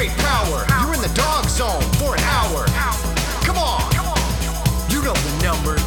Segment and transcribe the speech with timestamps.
[0.00, 0.64] hydrate power.
[0.80, 2.64] You're in the dog zone for an hour.
[3.44, 3.82] Come on.
[4.88, 5.76] You know the number.
[5.76, 5.84] 1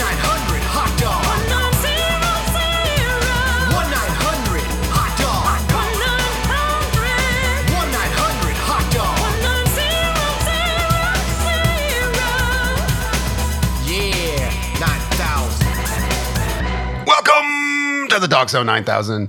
[0.00, 1.22] 900 hot dog.
[3.76, 5.60] 1 900 hot dog.
[7.76, 9.20] 1 900 hot dog.
[13.84, 14.48] Yeah,
[14.80, 17.04] 9000.
[17.06, 19.28] Welcome to the Dogg Zzone 9000,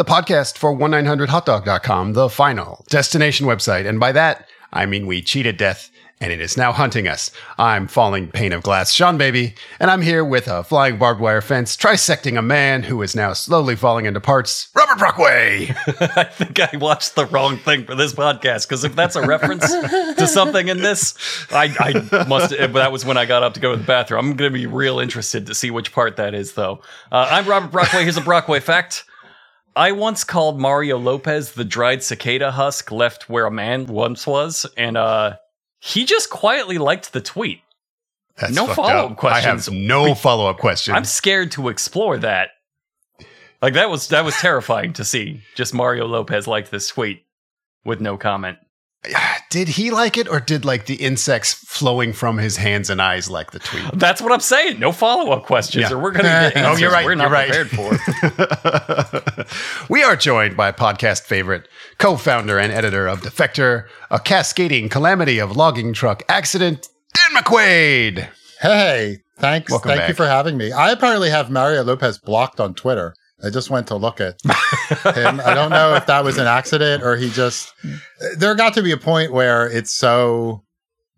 [0.00, 3.86] the podcast for 1900hotdog.com, the final destination website.
[3.86, 5.90] And by that, I mean we cheated death
[6.22, 7.30] and it is now hunting us.
[7.58, 11.76] I'm falling pane of glass, Seanbaby, and I'm here with a flying barbed wire fence
[11.76, 15.68] trisecting a man who is now slowly falling into parts, Robert Brockway.
[16.16, 19.70] I think I watched the wrong thing for this podcast because if that's a reference
[19.70, 21.14] to something in this,
[21.50, 22.56] I, I must.
[22.56, 24.30] That was when I got up to go to the bathroom.
[24.30, 26.80] I'm going to be real interested to see which part that is, though.
[27.12, 28.04] Uh, I'm Robert Brockway.
[28.04, 29.04] Here's a Brockway fact.
[29.80, 34.66] I once called Mario Lopez the dried cicada husk left where a man once was,
[34.76, 35.36] and uh,
[35.78, 37.62] he just quietly liked the tweet.
[38.36, 39.68] That's No follow-up questions.
[39.70, 40.94] I have no follow up questions.
[40.94, 42.50] I'm scared to explore that.
[43.62, 45.40] Like that was that was terrifying to see.
[45.56, 47.22] Just Mario Lopez liked this tweet
[47.82, 48.58] with no comment.
[49.50, 53.30] did he like it, or did like the insects flowing from his hands and eyes
[53.30, 53.84] like the tweet?
[53.94, 54.78] That's what I'm saying.
[54.78, 55.96] No follow up questions, Yeah.
[55.96, 57.50] or we're going to get Oh, you're right, we're not you're right.
[57.68, 59.46] prepared for.
[59.88, 61.66] we are joined by podcast favorite,
[61.98, 68.28] co founder and editor of Defector, a cascading calamity of logging truck accident, Dan McQuade.
[68.60, 69.70] Hey, thanks.
[69.70, 70.08] Welcome Thank back.
[70.10, 70.70] you for having me.
[70.72, 73.14] I apparently have Mario Lopez blocked on Twitter.
[73.42, 75.40] I just went to look at him.
[75.44, 77.72] I don't know if that was an accident or he just.
[78.36, 80.62] There got to be a point where it's so.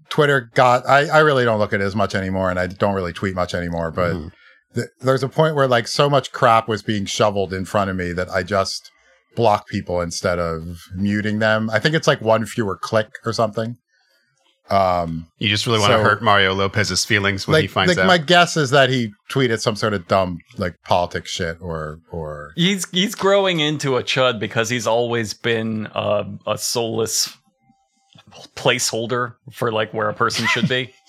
[0.09, 0.87] Twitter got.
[0.89, 3.35] I, I really don't look at it as much anymore, and I don't really tweet
[3.35, 3.91] much anymore.
[3.91, 4.33] But Mhm.
[4.75, 7.97] th- there's a point where like so much crap was being shoveled in front of
[7.97, 8.91] me that I just
[9.35, 11.71] block people instead of muting them.
[11.71, 13.77] I think it's like one fewer click or something.
[14.71, 17.99] Um, You just really want to hurt Mario Lopez's feelings when like, he finds like
[17.99, 18.07] out.
[18.07, 22.53] my guess is that he tweeted some sort of dumb like politics shit or or
[22.57, 27.37] He's he's growing into a chud because he's always been uh, a soulless
[28.57, 30.95] placeholder for like where a person should be.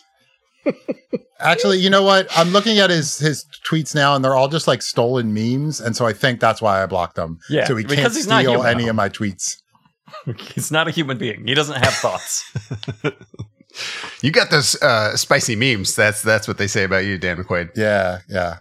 [1.40, 4.68] actually you know what i'm looking at his his tweets now and they're all just
[4.68, 7.84] like stolen memes and so i think that's why i blocked them Yeah, so he
[7.84, 9.58] can't steal any of my tweets
[10.54, 11.48] he's not a human being.
[11.48, 12.52] He doesn't have thoughts.
[14.22, 15.96] you got those uh, spicy memes.
[15.96, 17.72] That's that's what they say about you, Dan McQuade.
[17.76, 18.58] yeah yeah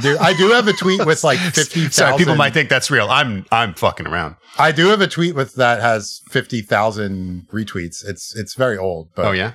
[0.00, 3.08] Dude, i do have a tweet with like 50,000 Sorry, people might think that's real.
[3.10, 4.36] I'm I'm fucking around.
[4.58, 9.26] i do have a tweet with that has 50,000 retweets it's it's very old but
[9.26, 9.54] oh yeah,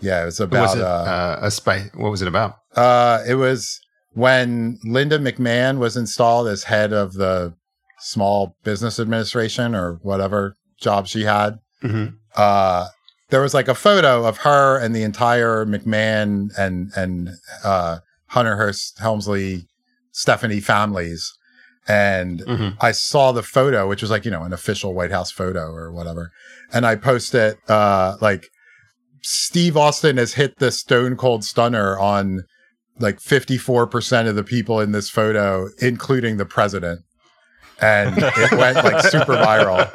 [0.00, 0.82] yeah it was what was about it?
[0.82, 1.90] uh, Uh, a spy.
[1.94, 2.56] What was it about?
[2.74, 3.78] Uh, it was
[4.14, 7.54] when Linda McMahon was installed as head of the
[8.00, 11.58] Small Business Administration or whatever job she had.
[11.82, 12.14] Mhm.
[12.36, 12.86] Uh,
[13.30, 17.30] there was like a photo of her and the entire McMahon and and
[17.64, 19.66] uh, Hunter Hearst Helmsley
[20.12, 21.32] Stephanie families.
[21.88, 22.76] And Mhm.
[22.80, 25.90] I saw the photo, which was like, you know, an official White House photo or
[25.92, 26.30] whatever.
[26.72, 28.46] And I posted uh like
[29.22, 32.44] Steve Austin has hit the stone cold stunner on
[32.98, 37.00] like 54% of the people in this photo, including the president.
[37.82, 39.90] And it went like super viral.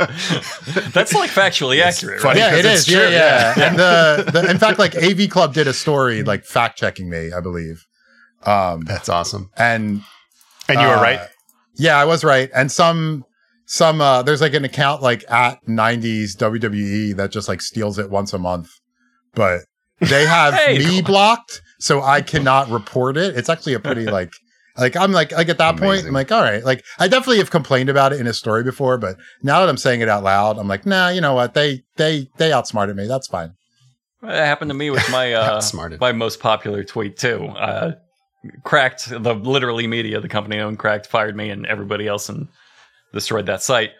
[0.93, 2.39] That's like factually accurate, funny.
[2.41, 2.51] right?
[2.51, 2.79] Yeah, it because is.
[2.81, 3.53] it's Yeah, true, yeah.
[3.57, 3.67] yeah.
[3.69, 7.31] And the, the in fact, like AV Club did a story like fact checking me,
[7.31, 7.85] I believe.
[8.43, 9.49] Um That's awesome.
[9.57, 10.01] and
[10.67, 11.19] And you were uh, right.
[11.75, 12.49] Yeah, I was right.
[12.55, 13.25] And some
[13.67, 18.09] some uh there's like an account like at 90s WWE that just like steals it
[18.09, 18.69] once a month.
[19.33, 19.61] But
[19.99, 23.35] they have Hey, me blocked, so I cannot report it.
[23.37, 24.31] It's actually a pretty like
[24.77, 27.51] like I'm like like at that point, I'm like, all right, like I definitely have
[27.51, 30.57] complained about it in a story before, but now that I'm saying it out loud,
[30.57, 31.53] I'm like, nah, you know what?
[31.53, 33.07] They they they outsmarted me.
[33.07, 33.53] That's fine.
[34.23, 35.99] It happened to me with my uh, Outsmarted.
[35.99, 37.45] my most popular tweet too.
[37.47, 37.93] Uh,
[38.63, 42.47] cracked the literally media, the company I owned, cracked fired me and everybody else and
[43.13, 43.91] destroyed that site.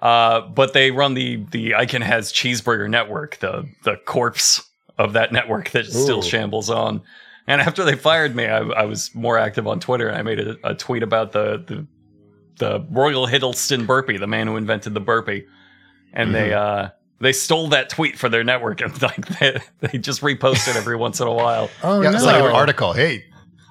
[0.00, 4.62] Uh, but they run the the I Can Has Cheezburger network, the the corpse
[4.98, 7.02] of that network that still shambles on.
[7.46, 10.40] And after they fired me, I, I was more active on Twitter and I made
[10.40, 11.86] a, a tweet about the, the
[12.58, 15.46] the Royal Huddleston Burpee, the man who invented the burpee.
[16.12, 16.88] And they uh
[17.20, 20.96] they stole that tweet for their network and like they, they just repost it every
[20.96, 21.70] once in a while.
[21.82, 22.16] Oh yeah, no.
[22.16, 22.92] it's like an article.
[22.94, 23.24] Hey,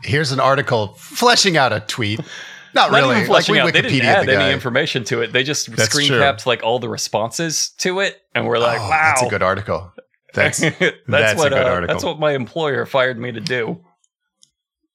[0.03, 2.19] here's an article fleshing out a tweet.
[2.73, 3.15] Not, Not really.
[3.15, 3.65] even fleshing like out.
[3.67, 5.31] we They didn't add the any information to it.
[5.31, 6.19] They just That's screen true.
[6.19, 9.41] capped like all the responses to it, and we're like, Oh, "Wow, that's a good
[9.41, 9.93] article.
[10.43, 13.79] That's that's, that's what uh, that's what my employer fired me to do."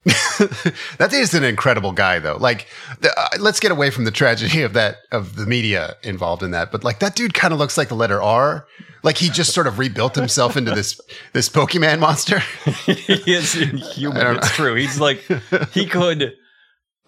[0.05, 2.39] that is an incredible guy, though.
[2.39, 2.67] Like,
[3.01, 6.53] the, uh, let's get away from the tragedy of that of the media involved in
[6.53, 6.73] that.
[6.73, 8.67] But like, that dude kind of looks like the letter R.
[9.03, 11.01] Like he just sort of rebuilt himself into this
[11.33, 12.41] this Pokemon monster.
[12.87, 14.37] he is inhuman.
[14.37, 14.75] It's true.
[14.75, 15.21] He's like
[15.71, 16.35] he could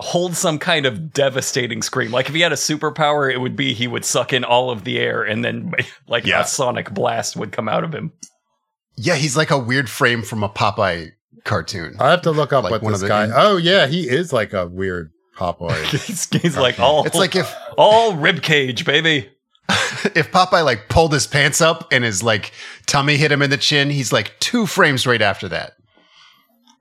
[0.03, 2.11] hold some kind of devastating scream.
[2.11, 4.85] Like if he had a superpower, it would be he would suck in all of
[4.85, 5.73] the air and then
[6.07, 6.43] like Yeah.
[6.43, 8.13] a sonic blast would come out of him.
[8.97, 11.11] yeah, he's like a weird frame from a Popeye
[11.45, 11.97] cartoon.
[11.99, 13.31] I have to look up Like what one this of the- guy.
[13.35, 15.83] Oh yeah, he is like a weird Popeye.
[16.07, 19.31] He's, he's like all It's like if all rib cage, baby.
[20.15, 22.53] if Popeye like pulled his pants up and his like
[22.87, 25.73] tummy hit him in the chin, he's like two frames right after that.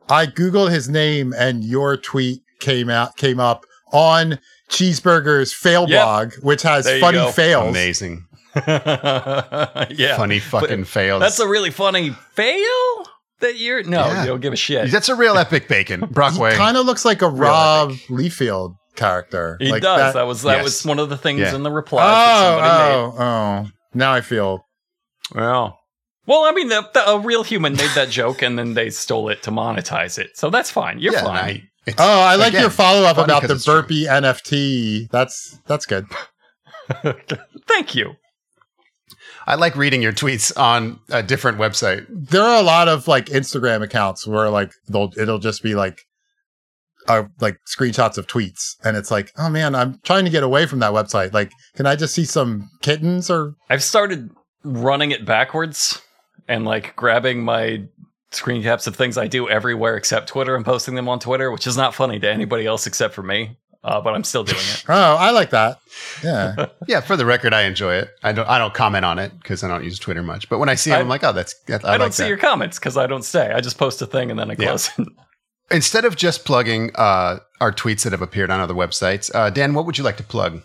[0.10, 5.90] I googled his name and your tweet came out came up on Cheezburger's fail Yep.
[6.04, 7.32] blog, which has There funny go.
[7.32, 7.68] fails.
[7.70, 8.26] Amazing,
[8.56, 10.16] yeah.
[10.18, 11.20] funny fucking fails.
[11.22, 13.06] That's a really funny fail
[13.40, 14.22] that you're no, Yeah.
[14.22, 14.92] you don't give a shit.
[14.92, 16.02] That's a real epic bacon.
[16.12, 16.52] Brockway.
[16.52, 19.58] He kind of looks like a Rob Liefeld character.
[19.60, 20.14] he like does.
[20.14, 20.64] That, was that yes.
[20.64, 21.56] was one of the things Yeah.
[21.56, 23.18] in the replies that Oh, made.
[23.18, 23.68] oh, oh.
[23.94, 24.66] Now I feel
[25.34, 25.78] Well,
[26.28, 29.30] well, I mean, the, the, a real human made that joke, and then they stole
[29.30, 30.38] it to monetize it.
[30.38, 31.00] So that's fine.
[31.00, 31.68] You're yeah, fine.
[31.88, 33.82] I- it's- Oh, I like again, your follow up about the it's true.
[33.82, 35.10] burpee NFT.
[35.10, 36.06] That's that's good.
[37.68, 38.14] Thank you.
[39.48, 42.06] I like reading your tweets on a different website.
[42.10, 46.00] There are a lot of like Instagram accounts where like they'll it'll just be like
[47.08, 50.68] uh, like screenshots of tweets and it's like, "Oh man, I'm trying to get away
[50.68, 51.34] from that website.
[51.34, 54.30] Like, can I just see some kittens or I've started
[54.64, 56.00] running it backwards
[56.48, 57.84] and like grabbing my
[58.32, 61.68] screen caps of things I do everywhere except Twitter and posting them on Twitter, which
[61.68, 63.58] is not funny to anybody else except for me.
[63.84, 64.84] Uh, but I'm still doing it.
[64.90, 65.80] Oh, I like that.
[66.24, 66.68] Yeah.
[66.88, 68.10] Yeah, for the record, I enjoy it.
[68.22, 68.48] I don't.
[68.48, 70.50] I don't comment on it because I don't use Twitter much.
[70.50, 71.56] But when I see it, I- I'm like, oh, that's.
[71.70, 72.30] I, I, don't see that.
[72.30, 73.52] your comments because I don't stay.
[73.52, 74.68] I just post a thing and then I Yeah.
[74.68, 75.08] close it.
[75.72, 79.74] Instead of just plugging uh, our tweets that have appeared on other websites, uh, Dan,
[79.74, 80.62] what would you like to plug?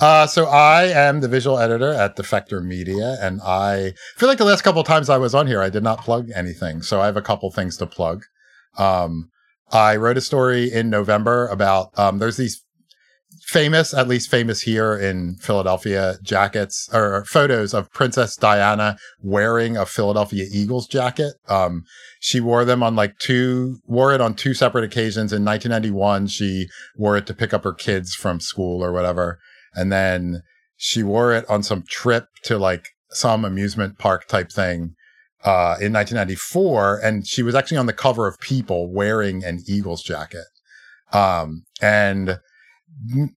[0.00, 4.44] Uh, so I am the visual editor at Defector Media, and I feel like the
[4.44, 6.82] last couple times I was on here, I did not plug anything.
[6.82, 8.24] So I have a couple things to plug.
[8.78, 9.30] Um,
[9.72, 12.64] I wrote a story in November about um, there's these
[13.50, 19.86] famous, at least famous here in Philadelphia, jackets or photos of Princess Diana wearing a
[19.86, 21.34] Philadelphia Eagles jacket.
[21.48, 21.84] Um,
[22.20, 25.32] she wore them on like two, wore it on two separate occasions.
[25.32, 29.38] In 1991, she wore it to pick up her kids from school or whatever.
[29.74, 30.42] And then
[30.76, 34.94] she wore it on some trip to like some amusement park type thing
[35.44, 37.00] uh, in 1994.
[37.02, 40.46] And she was actually on the cover of People wearing an Eagles jacket.
[41.12, 42.38] Um, and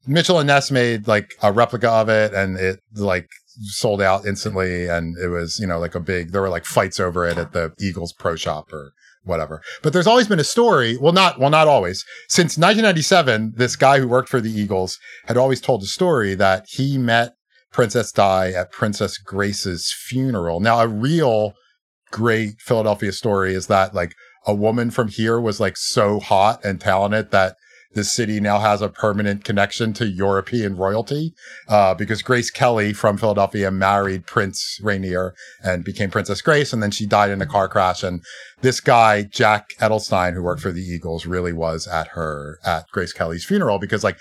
[0.06, 3.30] Mitchell and Ness made like a replica of it and it like
[3.62, 4.88] sold out instantly.
[4.88, 7.53] And it was, you know, like a big, there were like fights over it at
[7.53, 9.61] the Eagles pro shop or whatever.
[9.81, 10.97] But there's always been a story.
[10.97, 12.05] Well, not, well, not always.
[12.27, 16.65] Since 1997, this guy who worked for the Eagles had always told a story that
[16.69, 17.33] he met
[17.71, 20.59] Princess Di at Princess Grace's funeral.
[20.59, 21.53] Now, a real
[22.11, 24.13] great Philadelphia story is that like
[24.45, 27.55] a woman from here was like so hot and talented that
[27.94, 31.34] the city now has a permanent connection to European royalty
[31.68, 35.33] uh, because Grace Kelly from Philadelphia married Prince Rainier
[35.64, 38.04] and became Princess Grace, and then she died in a car crash.
[38.04, 38.23] And
[38.62, 43.14] this guy, Jack Edelstein, who worked for the Eagles, really was at her at Grace
[43.14, 44.18] Kelly's funeral because like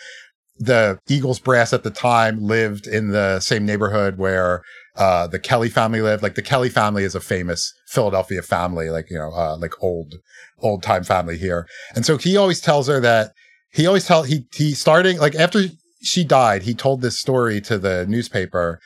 [0.58, 4.62] the Eagles brass at the time lived in the same neighborhood where
[4.96, 6.22] uh, the Kelly family lived.
[6.22, 10.16] Like the Kelly family is a famous Philadelphia family, like, you know, uh, like old,
[10.60, 11.66] old time family here.
[11.94, 13.32] And so he always tells her that
[13.72, 15.64] he always tell, he, he starting like after
[16.02, 18.80] she died, he told this story to the newspaper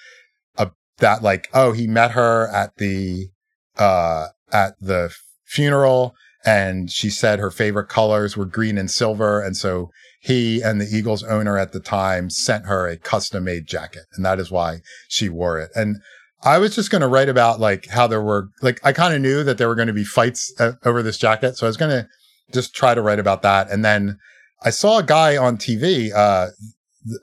[0.57, 0.67] uh,
[0.99, 3.29] that like, oh, he met her at the,
[3.77, 5.13] uh, at the
[5.45, 6.15] funeral
[6.45, 9.43] and she said her favorite colors were green and silver.
[9.43, 9.91] And so
[10.21, 14.05] he and the Eagles owner at the time sent her a custom made jacket.
[14.15, 14.79] And that is why
[15.09, 15.71] she wore it.
[15.75, 15.97] And
[16.43, 19.21] I was just going to write about like how there were, like, I kind of
[19.21, 21.57] knew that there were going to be fights uh, over this jacket.
[21.57, 22.09] So I was going to
[22.53, 23.69] just try to write about that.
[23.71, 24.19] And then
[24.67, 26.49] I saw a guy on TV, uh,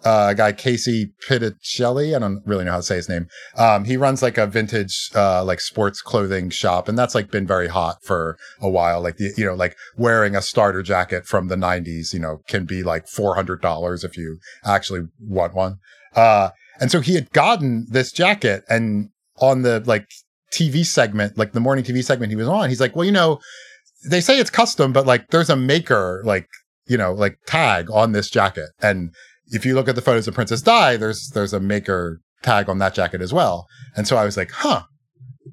[0.05, 2.15] uh, a guy Casey Pitticelli.
[2.15, 3.27] I don't really know how to say his name.
[3.57, 7.45] Um, he runs like a vintage, uh, like sports clothing shop, and that's like been
[7.45, 9.01] very hot for a while.
[9.01, 12.63] Like the, you know, like wearing a starter jacket from the '90s, you know, can
[12.63, 15.79] be like four hundred dollars if you actually want one.
[16.15, 19.09] Uh, and so he had gotten this jacket, and
[19.41, 20.07] on the like
[20.53, 23.41] TV segment, like the morning TV segment he was on, he's like, well, you know,
[24.09, 26.47] they say it's custom, but like there's a maker, like
[26.87, 29.13] you know, like tag on this jacket, and
[29.47, 32.77] if you look at the photos of Princess Di, there's there's a maker tag on
[32.79, 33.67] that jacket as well.
[33.95, 34.83] And so I was like, huh,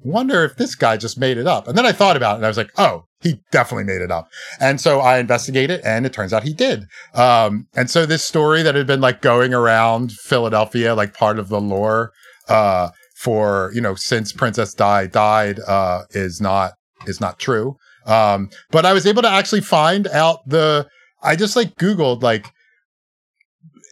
[0.03, 1.67] wonder if this guy just made it up.
[1.67, 4.11] And then I thought about it and I was like, oh, he definitely made it
[4.11, 4.27] up.
[4.59, 6.85] And so I investigated and it turns out he did.
[7.13, 11.49] Um, and so this story that had been like going around Philadelphia, like part of
[11.49, 12.11] the lore,
[12.47, 16.73] uh, for, you know, since Princess Di died, uh, is not,
[17.05, 17.77] is not true.
[18.07, 20.87] Um, but I was able to actually find out the,
[21.21, 22.51] I just like Googled like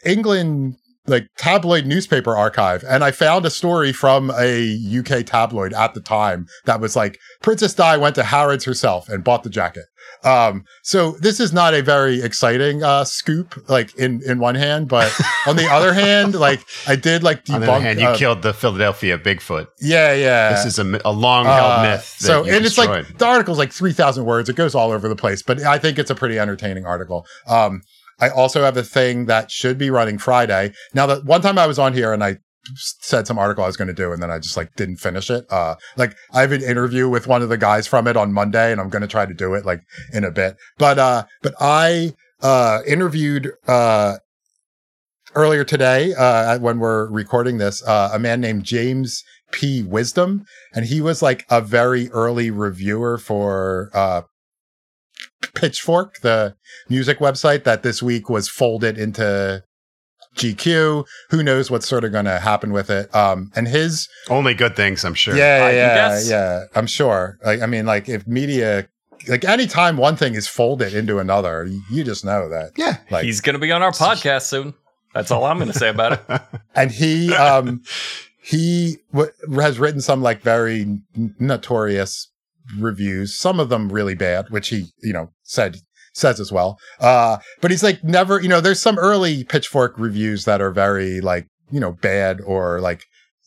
[0.06, 0.76] England
[1.10, 6.02] like tabloid newspaper archive and I found a story from a UK tabloid at the
[6.02, 9.84] time that was like Princess Di went to Harrods herself and bought the jacket.
[10.24, 14.88] Um, so this is not a very exciting uh, scoop, like in in one hand,
[14.88, 15.14] but
[15.46, 17.54] on the other hand, like I did like debunk.
[17.56, 19.68] On the other hand, you uh, killed the Philadelphia Bigfoot.
[19.80, 20.50] yeah, yeah.
[20.52, 22.16] This is a, a long held Uh, myth.
[22.18, 24.50] So, and it's like the article's like three thousand words.
[24.50, 27.26] It goes all over the place, but I think it's a pretty entertaining article.
[27.48, 27.82] Um,
[28.20, 30.74] I also have a thing that should be running Friday.
[30.94, 32.38] Now, that one time I was on here and I
[32.76, 35.30] said some article I was going to do, and then I just like didn't finish
[35.30, 35.46] it.
[35.50, 38.72] Uh, like I have an interview with one of the guys from it on Monday,
[38.72, 39.82] and I'm going to try to do it like
[40.14, 40.58] in a bit.
[40.78, 44.18] But uh, but I uh interviewed uh
[45.36, 50.86] earlier today uh when we're recording this uh a man named James P Wisdom and
[50.86, 54.22] he was like a very early reviewer for uh
[55.56, 56.56] Pitchfork the
[56.90, 59.64] music website that this week was folded into
[60.36, 64.54] GQ who knows what's sort of going to happen with it um and his Only
[64.54, 65.36] good things, I'm sure.
[65.36, 66.64] yeah, I yeah, yeah.
[66.76, 67.40] I'm sure.
[67.44, 68.88] Like, I mean, like if media,
[69.28, 72.72] like anytime one thing is folded into another, you, you just know that.
[72.78, 72.98] Yeah.
[73.10, 74.74] Like, He's going to be on our podcast soon.
[75.14, 76.42] That's all I'm going to say about it.
[76.76, 77.82] and he, um,
[78.42, 82.28] he w- has written some like very n- notorious
[82.78, 83.36] reviews.
[83.36, 85.78] Some of them really bad, which he, you know, said
[86.14, 86.80] says as well.
[87.00, 91.22] Uh, but he's like never, you know, there's some early Pitchfork reviews that are very
[91.22, 93.04] like, you know, bad or like,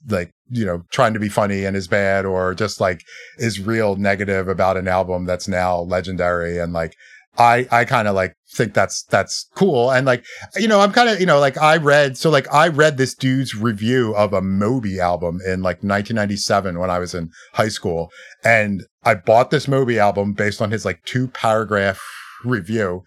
[0.08, 3.02] like, you know, trying to be funny and is bad or just like
[3.38, 6.58] is real negative about an album that's now legendary.
[6.58, 6.94] And like,
[7.38, 9.90] I, I kind of like think that's, that's cool.
[9.90, 10.24] And like,
[10.56, 13.14] you know, I'm kind of, you know, like I read, so like I read this
[13.14, 18.10] dude's review of a Moby album in like 1997 when I was in high school.
[18.44, 22.00] And I bought this Moby album based on his like two paragraph
[22.44, 23.02] review.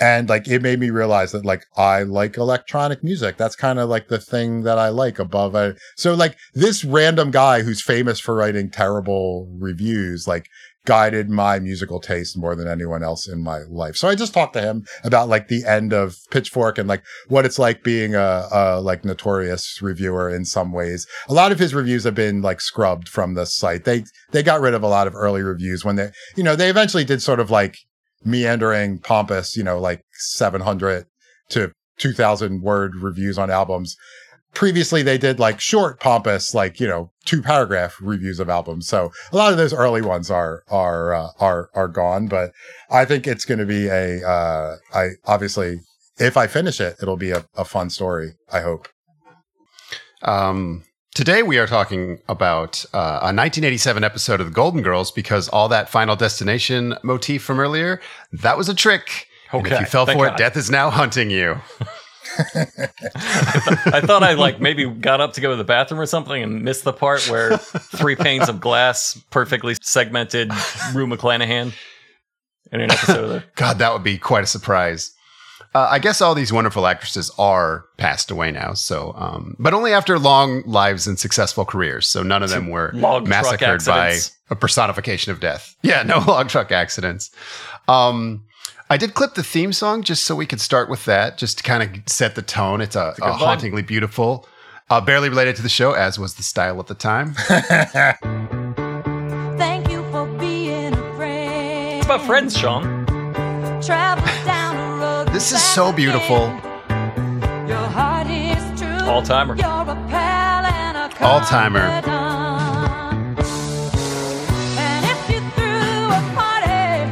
[0.00, 3.36] And like it made me realize that like I like electronic music.
[3.36, 5.56] That's kind of like the thing that I like above.
[5.56, 10.46] I, so like this random guy who's famous for writing terrible reviews, like
[10.88, 13.94] guided my musical taste more than anyone else in my life.
[13.94, 17.44] So I just talked to him about like the end of Pitchfork and like what
[17.44, 21.06] it's like being a, a like notorious reviewer in some ways.
[21.28, 23.84] A lot of his reviews have been like scrubbed from the site.
[23.84, 26.70] They they got rid of a lot of early reviews when they you know they
[26.70, 27.76] eventually did sort of like
[28.24, 31.04] meandering pompous, you know, like 700
[31.50, 33.94] to 2000 word reviews on albums.
[34.58, 38.88] Previously, they did like short, pompous, like, you know, two paragraph reviews of albums.
[38.88, 42.50] So a lot of those early ones are, are, uh, are, are gone, but
[42.90, 45.76] I think it's going to be a, uh, I obviously,
[46.18, 48.32] if I finish it, it'll be a, a fun story.
[48.52, 48.88] I hope.
[50.22, 50.82] Um,
[51.14, 55.68] today we are talking about uh, a 1987 episode of The Golden Girls because all
[55.68, 58.00] that Final Destination motif from earlier
[58.32, 59.28] that was a trick.
[59.52, 61.58] And if Okay, you fell thank for it, death is now hunting you.
[63.16, 66.62] I thought I like maybe got up to go to the bathroom or something and
[66.62, 70.50] missed the part where three panes of glass perfectly segmented
[70.94, 71.72] Rue McClanahan
[72.72, 75.12] in an episode of God, that would be quite a surprise.
[75.74, 78.72] Uh, I guess all these wonderful actresses are passed away now.
[78.72, 82.06] So, um, but only after long lives and successful careers.
[82.06, 84.18] So none of them were massacred by
[84.50, 85.76] a personification of death.
[85.82, 87.30] Yeah, no log truck accidents.
[87.86, 88.44] Um,
[88.90, 91.64] I did clip the theme song just so we could start with that, just to
[91.64, 92.80] kind of set the tone.
[92.80, 93.36] It's a, good a vibe.
[93.36, 94.48] hauntingly beautiful,
[94.88, 97.34] uh, barely related to the show, as was the style at the time.
[99.58, 101.98] Thank you for being a friend.
[101.98, 103.04] It's about friends, Sean.
[103.82, 105.28] Travel down the road.
[105.34, 106.46] This is so beautiful.
[107.68, 109.06] Your heart is true.
[109.06, 109.56] All-timer.
[109.56, 110.64] You're a pal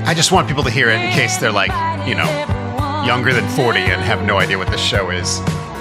[0.09, 1.73] I just want people to hear it in case they're like,
[2.07, 2.31] you know,
[3.05, 5.41] younger than 40 and have no idea what the show is.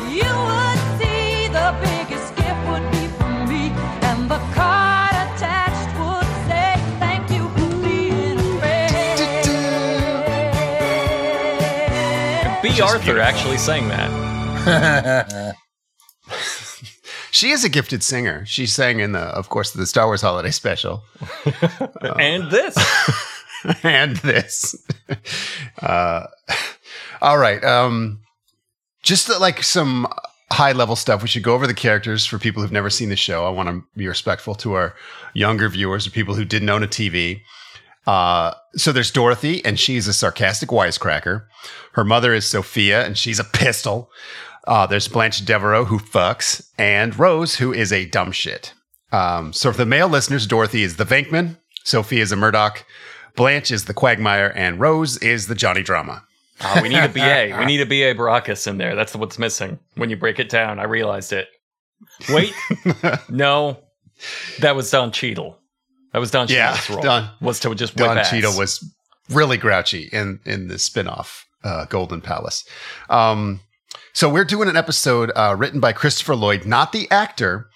[0.10, 3.70] You would see the biggest gift would be from me,
[4.02, 9.04] and the card attached would say, "Thank you for being friend."
[12.64, 15.56] Bea Arthur actually sang that.
[17.32, 18.46] She is a gifted singer.
[18.46, 21.04] She sang in the, of course, the Star Wars Holiday Special,
[22.18, 22.78] and this.
[23.84, 24.76] and this.
[25.82, 26.28] uh,
[27.22, 28.22] all right, um,
[29.04, 30.08] just uh, like some
[30.52, 31.22] high level stuff.
[31.22, 33.46] We should go over the characters for people who've never seen the show.
[33.46, 34.96] I want to be respectful to our
[35.34, 37.42] younger viewers or people who didn't own a TV.
[38.06, 41.46] Uh, so there's Dorothy, and she's a sarcastic wisecracker.
[41.94, 44.12] Her mother is Sophia, and she's a pistol.
[44.68, 48.74] Uh, there's Blanche Devereaux, who fucks, and Rose, who is a dumb shit.
[49.12, 52.86] Um, so for the male listeners, Dorothy is the Venkman, Sophia is a Murdock,
[53.36, 56.24] Blanche is the Quagmire, and Rose is the Johnny Drama.
[56.62, 57.56] Oh, we need a BA.
[57.60, 58.96] We need a BA Baracus in there.
[58.96, 59.78] That's what's missing.
[59.96, 61.48] When you break it down, I realized it.
[62.30, 62.54] Wait,
[63.30, 63.78] no,
[64.60, 65.58] that was Don Cheadle.
[66.14, 67.02] That was Don Yeah, Cheadle's role.
[67.04, 68.30] Don- was to just Don ass.
[68.30, 68.84] Cheadle was
[69.30, 72.64] really grouchy in in the spin-off uh, Golden Palace.
[73.10, 73.60] Um,
[74.14, 77.68] so we're doing an episode uh, written by Christopher Lloyd, not the actor,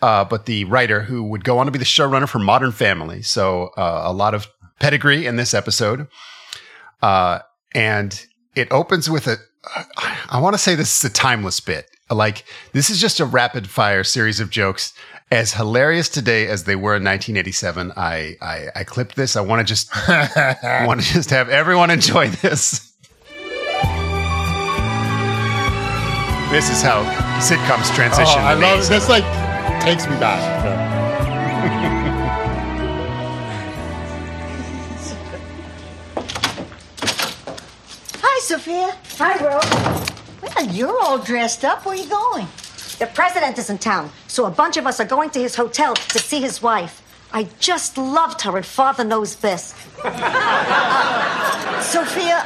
[0.00, 3.20] uh, but the writer who would go on to be the showrunner for Modern Family.
[3.20, 4.46] So uh, a lot of
[4.82, 6.08] pedigree in this episode,
[7.00, 7.38] uh,
[7.74, 9.36] and it opens with a.
[10.28, 11.86] I want to say this is a timeless bit.
[12.10, 14.92] Like this is just a rapid fire series of jokes.
[15.30, 19.36] As hilarious today as they were in 1987, I I, I clipped this.
[19.36, 19.88] I want to just
[20.86, 22.92] want to just have everyone enjoy this.
[26.50, 27.02] This is how
[27.40, 28.40] sitcoms Oh, transition.
[28.40, 29.24] I love This like
[29.80, 31.98] takes me back.
[38.42, 38.96] Sophia.
[39.18, 40.10] Hi, Rose.
[40.42, 41.86] Well, you're all dressed up.
[41.86, 42.46] Where are you going?
[42.98, 45.94] The president is in town, so a bunch of us are going to his hotel
[45.94, 47.00] to see his wife.
[47.32, 49.74] I just loved her, and father knows this.
[51.80, 52.44] Sophia,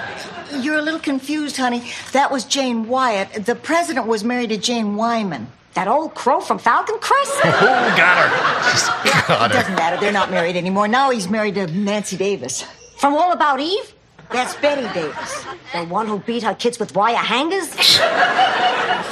[0.61, 1.91] you're a little confused, honey.
[2.12, 3.47] That was Jane Wyatt.
[3.47, 5.49] The president was married to Jane Wyman.
[5.75, 7.33] That old crow from Falcon Crest?
[7.45, 7.50] Ooh,
[7.97, 8.29] got her.
[9.29, 9.97] God, It doesn't matter.
[9.99, 10.88] They're not married anymore.
[10.88, 12.65] Now he's married to Nancy Davis.
[12.99, 13.93] From All About Eve?
[14.30, 15.45] That's Bette Davis.
[15.73, 17.71] The one who beat her kids with wire hangers?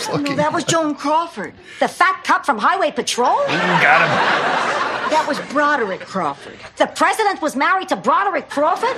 [0.09, 1.55] No, that was Joan Crawford.
[1.81, 3.37] The fat cop from Highway Patrol?
[3.47, 5.11] Got him.
[5.11, 6.59] That was Broderick Crawford.
[6.77, 8.97] The president was married to Broderick Crawford?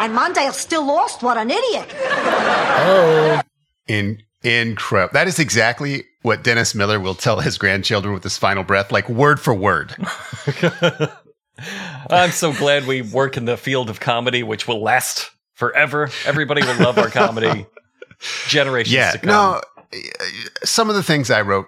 [0.00, 1.22] And Mondale still lost?
[1.22, 1.88] What an idiot.
[1.96, 3.40] Oh,
[3.86, 5.12] in incredible.
[5.12, 9.08] That is exactly what Dennis Miller will tell his grandchildren with his final breath, like
[9.08, 9.94] word for word.
[12.10, 16.10] I'm so glad we work in the field of comedy, which will last forever.
[16.26, 17.66] Everybody will love our comedy.
[18.48, 19.28] Generations Yeah, to come.
[19.28, 19.60] no.
[20.64, 21.66] Some of the things I wrote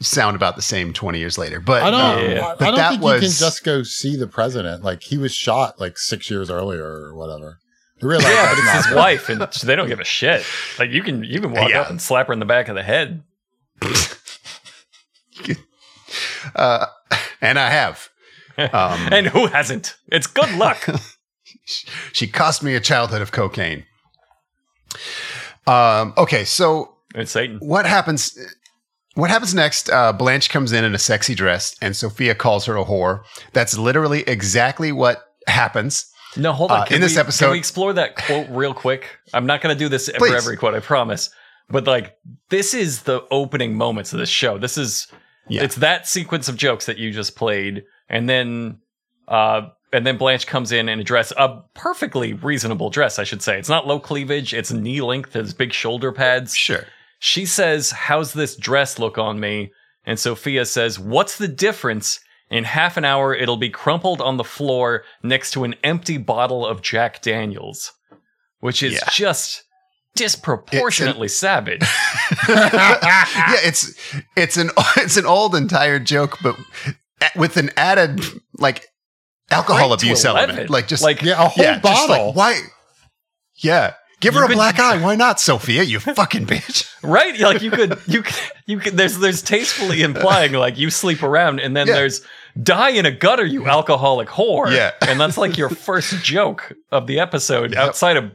[0.00, 2.00] sound about the same 20 years later, but I don't.
[2.24, 2.46] um, Yeah.
[2.60, 4.82] I don't that think was you can just go see the president.
[4.84, 7.58] Like he was shot like six years earlier or whatever.
[8.02, 10.44] You realize Yeah, but it's not- his wife, and they don't give a shit.
[10.78, 11.82] Like you can you can walk Yeah.
[11.82, 13.22] up and slap her in the back of the head.
[16.54, 16.86] uh,
[17.40, 18.08] and I have.
[18.58, 19.96] Um, And who hasn't?
[20.12, 20.86] It's good luck.
[22.12, 23.84] she cost me a childhood of cocaine.
[25.66, 27.58] Um, okay, so it's Satan.
[27.60, 28.38] what happens
[29.14, 32.76] what happens next uh, blanche comes in in a sexy dress and sophia calls her
[32.76, 36.80] a whore that's literally exactly what happens No, hold on.
[36.82, 39.08] Uh, in this we- episode- can we explore that quote real quick?
[39.32, 40.34] I'm not going to do this for Please.
[40.34, 41.30] every quote, I promise.
[41.70, 42.16] But like,
[42.50, 44.58] this is the opening moments of this show.
[44.58, 45.06] This is
[45.48, 45.62] Yeah.
[45.62, 48.78] it's that sequence of jokes that you just played, and then
[49.28, 53.42] uh, and then Blanche comes in in a dress, a perfectly reasonable dress, I should
[53.42, 53.58] say.
[53.58, 54.52] It's not low cleavage.
[54.52, 55.34] It's knee length.
[55.34, 56.54] Has big shoulder pads.
[56.56, 56.84] sure
[57.20, 59.72] She says, How's this dress look on me?
[60.04, 62.20] And Sophia says, What's the difference?
[62.50, 66.66] In half an hour, it'll be crumpled on the floor next to an empty bottle
[66.66, 67.92] of Jack Daniels,
[68.60, 69.08] which is Yeah.
[69.10, 69.64] just
[70.14, 71.80] disproportionately savage.
[72.48, 73.94] yeah it's
[74.36, 76.56] it's an it's an old and tired joke but
[77.36, 78.20] with an added
[78.58, 78.86] like
[79.50, 82.26] alcohol Right abuse element like just Like, yeah, a whole yeah, just bottle.
[82.28, 82.60] like, why
[83.56, 87.38] yeah give You her a could- black eye why not sophia you fucking bitch right?
[87.38, 88.34] Like you could, you could,
[88.66, 88.94] you could.
[88.96, 91.94] There's, there's tastefully implying like you sleep around, and then Yeah.
[91.96, 92.22] there's
[92.62, 94.74] die in a gutter, you alcoholic whore.
[94.74, 94.92] Yeah.
[95.06, 98.32] and that's like your first joke of the episode outside of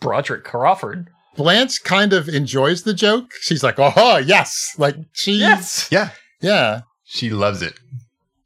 [0.00, 1.08] Broderick Crawford.
[1.36, 3.30] Blanche kind of enjoys the joke.
[3.40, 6.10] She's like, "Oh yes!" Like she, Yes, yeah
[6.42, 6.82] yeah.
[7.04, 7.72] She loves it.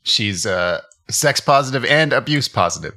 [0.05, 2.95] She's uh, sex positive and abuse positive.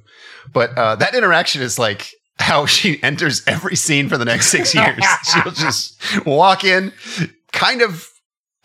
[0.54, 4.74] But uh, that interaction is like how she enters every scene for the next six
[4.74, 5.04] years.
[5.34, 6.94] She'll just walk in,
[7.52, 8.08] kind of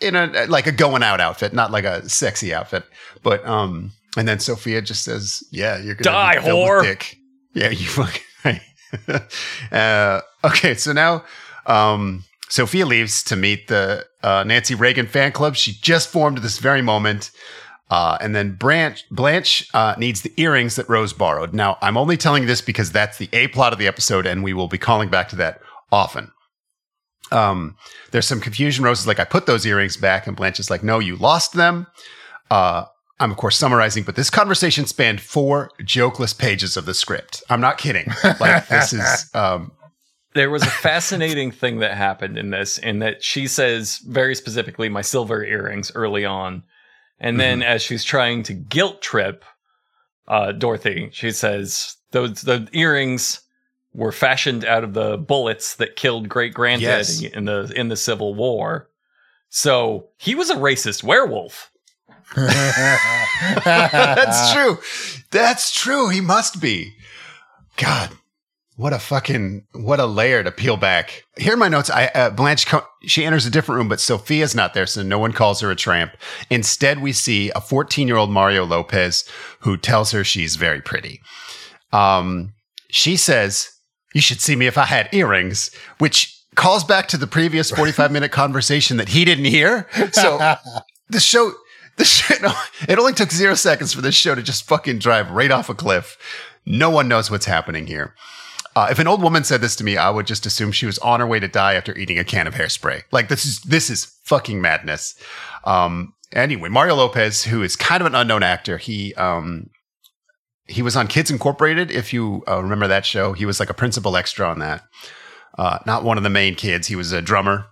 [0.01, 2.85] in a like a going out outfit, not like a sexy outfit.
[3.23, 7.17] But um, and then Sophia just says, "Yeah, you're gonna Die, whore." dick.
[7.55, 8.61] Yeah, you fucking."
[9.73, 11.25] uh, okay, so now
[11.67, 15.57] um, Sophia leaves to meet the uh, Nancy Reagan fan club.
[15.57, 17.31] She just formed at this very moment.
[17.93, 21.53] Uh, and then Branch, Blanche uh, needs the earrings that Rose borrowed.
[21.53, 24.43] Now, I'm only telling you this because that's the A plot of the episode, and
[24.43, 25.61] we will be calling back to that
[25.93, 26.33] often.
[27.31, 27.77] Um,
[28.11, 28.83] there's some confusion.
[28.83, 30.27] Rose is like, I put those earrings back.
[30.27, 31.87] And Blanche is like, no, you lost them.
[32.51, 32.87] Uh,
[33.21, 37.43] I'm of course summarizing, but this conversation spanned four jokeless pages of the script.
[37.51, 38.11] I'm not kidding.
[38.41, 39.71] Like this is um,
[40.33, 44.89] there was a fascinating thing that happened in this in that she says very specifically
[44.89, 46.63] my silver earrings early on
[47.23, 47.71] and then Mm-hmm.
[47.71, 49.45] as she's trying to guilt trip
[50.29, 53.41] uh, dorothy she says those the earrings
[53.95, 57.23] were fashioned out of the bullets that killed great granddad Yes.
[57.23, 58.89] in the in the civil war
[59.49, 61.71] so he was a racist werewolf
[63.65, 64.79] That's true.
[65.31, 66.09] That's true.
[66.09, 66.95] He must be.
[67.77, 68.11] God,
[68.77, 71.25] what a fucking what a layer to peel back.
[71.37, 71.91] Here are my notes.
[71.91, 75.19] I uh, Blanche co- she enters a different room, but Sophia's not there, so no
[75.19, 76.13] one calls her a tramp.
[76.51, 79.29] Instead, we see a 14 year old Mario Lopez
[79.61, 81.21] who tells her she's very pretty.
[81.93, 82.55] Um,
[82.89, 83.71] she says,
[84.15, 88.11] "You should see me if I had earrings," which calls back to the previous 45
[88.11, 89.87] minute conversation that he didn't hear.
[90.13, 90.39] So
[91.09, 91.53] the show
[91.97, 92.35] the show
[92.89, 95.75] it only took zero seconds for this show to just fucking drive right off a
[95.75, 96.17] cliff
[96.65, 98.15] no one knows what's happening here
[98.77, 100.99] uh, if an old woman said this to me i would just assume she was
[100.99, 103.03] on her way to die after eating a can of hairspray.
[103.13, 105.15] Like this is this is fucking madness.
[105.65, 109.69] Um anyway mario lopez who is kind of an unknown actor he um
[110.67, 113.33] he was on kids incorporated if you uh, remember that show.
[113.33, 114.85] He was like a principal extra on that.
[115.59, 116.87] Uh, not one of the main kids.
[116.87, 117.67] He was a drummer.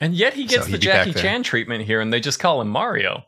[0.00, 2.20] And yet he gets So the he'd be back jackie chan treatment here and they
[2.20, 3.24] just call him mario.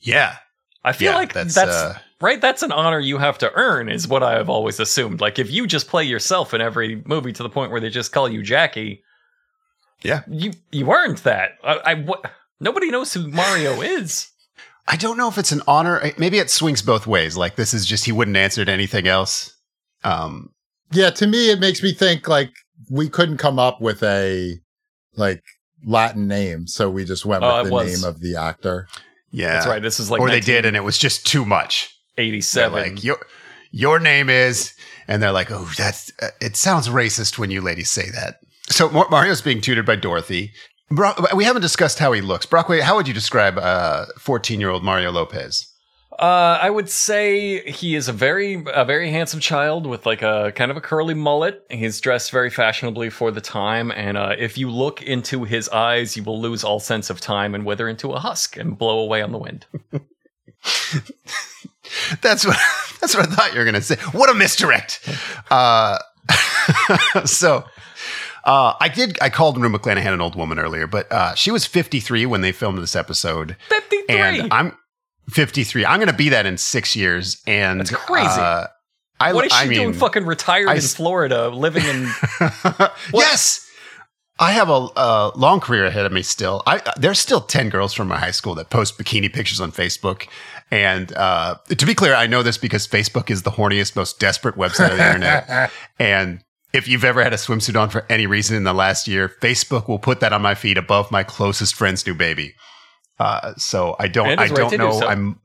[0.00, 0.36] Yeah.
[0.82, 2.40] I feel Yeah, like that's, that's, uh, right.
[2.40, 5.20] That's an honor you have to earn, is what I've always assumed.
[5.20, 8.12] Like if you just play yourself in every movie to the point where they just
[8.12, 9.02] call you Jackie,
[10.02, 11.52] yeah you you earned that.
[11.64, 12.24] I, I what,
[12.60, 14.28] nobody knows who Mario is.
[14.88, 16.12] I don't know if it's an honor.
[16.18, 17.36] Maybe it swings both ways.
[17.36, 19.54] Like this is just he wouldn't answer to anything else.
[20.02, 20.50] Um,
[20.92, 22.50] yeah, to me, it makes me think like
[22.90, 24.58] we couldn't come up with a
[25.14, 25.42] like
[25.84, 28.02] Latin name, so we just went Oh, with it the was.
[28.02, 28.88] name of the actor.
[29.30, 29.82] yeah, That's right.
[29.82, 31.94] This is like or they did, and it was just too much.
[32.16, 32.94] They're eighty-seven.
[32.94, 33.18] like your
[33.70, 34.74] your name is,
[35.08, 38.40] and they're like, oh, that's uh, it sounds racist when you ladies say that.
[38.68, 40.52] So Mario's being tutored by Dorothy.
[40.90, 42.46] Bro- we haven't discussed how he looks.
[42.46, 45.66] Brockway, how would you describe uh, 14 year old Mario Lopez?
[46.18, 50.52] Uh, I would say he is a very a very handsome child with like a
[50.54, 51.64] kind of a curly mullet.
[51.70, 56.16] He's dressed very fashionably for the time, and uh, if you look into his eyes,
[56.18, 59.22] you will lose all sense of time and wither into a husk and blow away
[59.22, 59.64] on the wind.
[62.22, 62.56] That's what
[63.00, 63.96] that's what I thought you were gonna say.
[64.12, 65.08] What a misdirect.
[65.50, 65.98] Uh,
[67.24, 67.64] so
[68.44, 71.64] uh, I did I called Rue McClanahan an old woman earlier, but uh, she was
[71.66, 73.56] 53 when they filmed this episode.
[73.68, 74.16] Fifty-three.
[74.16, 74.76] And I'm
[75.30, 75.86] 53.
[75.86, 77.40] I'm gonna be that in six years.
[77.46, 78.26] And That's crazy.
[78.28, 78.66] uh,
[79.18, 79.92] I, what is she I mean, doing?
[79.94, 82.10] Fucking retired I in Florida, living in.
[83.14, 83.66] yes.
[84.38, 86.62] I have a, a long career ahead of me still.
[86.66, 90.26] I there's still 10 girls from my high school that post bikini pictures on Facebook.
[90.70, 94.54] And uh, to be clear, I know this because Facebook is the horniest, most desperate
[94.56, 95.70] website on the internet.
[95.98, 99.28] And if you've ever had a swimsuit on for any reason in the last year,
[99.42, 102.54] Facebook will put that on my feed above my closest friend's new baby.
[103.18, 105.00] Uh, so I don't, I right don't to do know.
[105.00, 105.06] so.
[105.08, 105.40] I'm.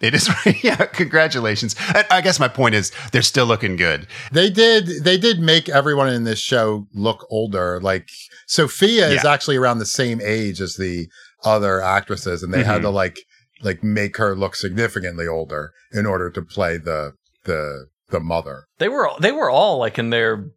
[0.00, 0.64] It is right.
[0.64, 1.76] Yeah, congratulations.
[1.94, 4.06] And I guess my point is they're still looking good.
[4.32, 7.80] They did they did make everyone in this show look older.
[7.80, 8.08] Like
[8.46, 11.06] Sophia is actually around the same age as the
[11.44, 12.84] other actresses, and they had Mhm.
[12.84, 13.18] to like
[13.62, 17.12] like make her look significantly older in order to play the
[17.44, 18.64] the the mother.
[18.78, 20.50] They were they were all like in their,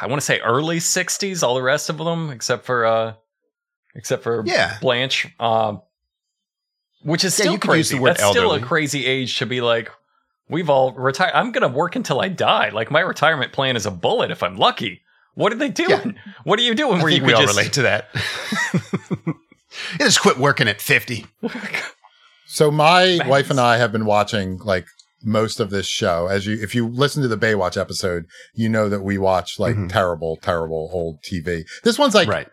[0.00, 1.42] I want to say early sixties.
[1.42, 3.14] All the rest of them, except for uh,
[3.94, 4.78] except for Yeah.
[4.80, 5.28] Blanche.
[5.40, 5.82] Um,
[7.02, 7.96] which is Yeah, still you could use crazy.
[7.96, 9.90] the word That's still a crazy age to be like.
[10.48, 11.32] We've all retired.
[11.34, 12.68] I'm gonna work until I die.
[12.68, 15.00] Like my retirement plan is a bullet if I'm lucky.
[15.34, 16.16] What are they doing?
[16.44, 17.00] What are you doing?
[17.00, 18.08] I where think you we all just relate to that.
[19.98, 21.26] just quit working at 50.
[22.46, 24.86] So my wife and I have been watching like
[25.22, 26.26] most of this show.
[26.26, 29.74] As you, if you listen to the Baywatch episode, you know that we watch like
[29.76, 29.88] Mhm.
[29.90, 31.64] terrible, terrible old TV.
[31.82, 32.46] This one's like right.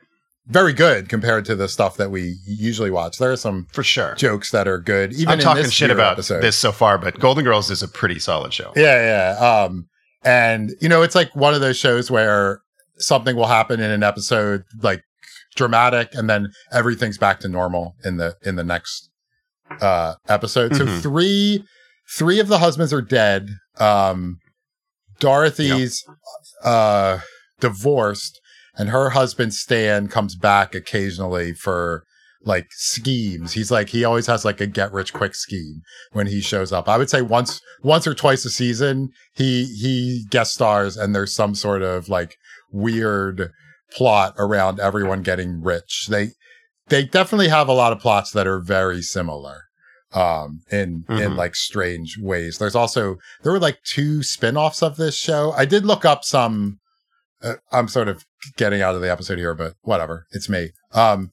[0.47, 3.17] very good compared to the stuff that we usually watch.
[3.17, 4.15] There are some For sure.
[4.15, 5.13] jokes that are good.
[5.13, 6.41] Even I'm in talking shit about episode.
[6.41, 8.71] this so far, but Golden Girls is a pretty solid show.
[8.75, 9.63] Yeah, yeah.
[9.65, 9.87] Um,
[10.23, 12.61] and you know, it's like one of those shows where
[12.97, 15.01] something will happen in an episode, like
[15.55, 19.09] dramatic, and then everything's back to normal in the in the next
[19.79, 20.75] uh episode.
[20.75, 21.01] So Mhm.
[21.01, 21.63] three
[22.17, 23.47] three of the husbands are dead.
[23.77, 24.37] Um,
[25.19, 26.03] Dorothy's
[26.63, 27.19] uh
[27.59, 28.39] divorced,
[28.75, 32.03] and her husband Stan comes back occasionally for
[32.43, 33.53] like schemes.
[33.53, 35.81] He's like he always has like a get rich quick scheme
[36.11, 36.89] when he shows up.
[36.89, 41.33] I would say once once or twice a season he he guest stars and there's
[41.33, 42.35] some sort of like
[42.71, 43.51] weird
[43.95, 46.07] plot around everyone getting rich.
[46.09, 46.29] They
[46.91, 49.63] they definitely have a lot of plots that are very similar.
[50.13, 51.37] um in in Mhm.
[51.37, 55.85] like strange ways there's also there were like two spin-offs of this show i did
[55.85, 56.79] look up some
[57.41, 58.25] uh, i'm sort of
[58.57, 61.31] getting out of the episode here but whatever it's me um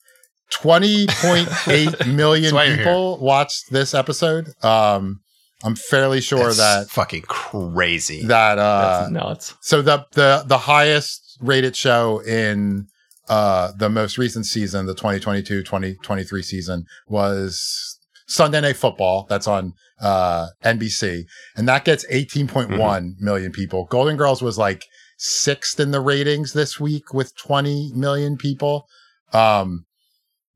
[0.53, 5.21] 20.8 million That's why people watched this episode um
[5.65, 8.25] i'm fairly sure That's that fucking crazy.
[8.27, 9.55] that uh That's nuts.
[9.61, 12.87] so the the the highest rated show in
[13.29, 19.27] uh the most recent season, the 2022-2023 season was Sunday Night Football.
[19.29, 21.25] That's on uh NBC.
[21.57, 23.87] And that gets 18.1 million people.
[23.87, 24.85] Golden Girls was like
[25.17, 28.87] sixth in the ratings this week with 20 million people.
[29.33, 29.85] Um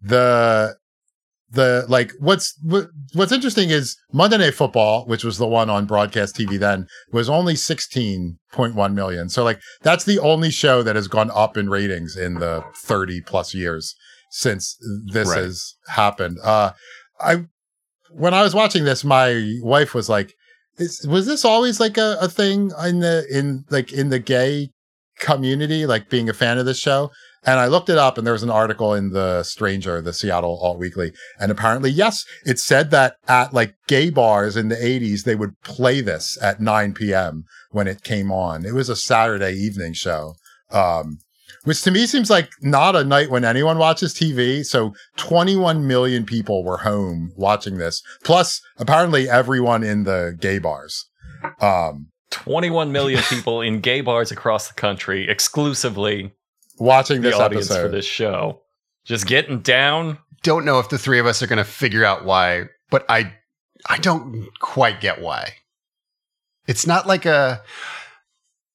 [0.01, 0.77] the
[1.53, 5.87] the like what's what, what's interesting is Monday Night Football, which was the one on
[5.87, 9.29] broadcast TV then, was only 16.1 million.
[9.29, 13.21] So like that's the only show that has gone up in ratings in the 30
[13.23, 13.95] plus years
[14.31, 14.77] since
[15.13, 15.43] this Right.
[15.45, 16.39] has happened.
[16.43, 16.73] Uh
[17.21, 17.45] I
[18.11, 20.35] when I was watching this, my wife was like,
[20.79, 24.71] is, was this always like a, a thing in the in like in the gay
[25.19, 27.11] community, like being a fan of this show?
[27.45, 30.61] And I looked it up and there was an article in the Stranger, the Seattle
[30.63, 31.13] Alt Weekly.
[31.41, 35.61] And apparently, yes, it said that at like gay bars in the 80s, they would
[35.63, 37.45] play this at 9 p.m.
[37.71, 38.65] when it came on.
[38.65, 40.35] It was a Saturday evening show.
[40.71, 41.19] Um,
[41.65, 44.65] which to me seems like not a night when anyone watches TV.
[44.65, 51.07] So 21 million people were home watching this, plus apparently everyone in the gay bars.
[51.61, 56.33] Um, 21 million people in gay bars across the country exclusively
[56.83, 57.83] watching the this audience episode.
[57.83, 58.61] for this show.
[59.05, 60.19] Just getting down.
[60.43, 63.33] don't know if the three of us are going to figure out why, but I
[63.87, 65.55] I don't quite get why.
[66.67, 67.63] It's not like a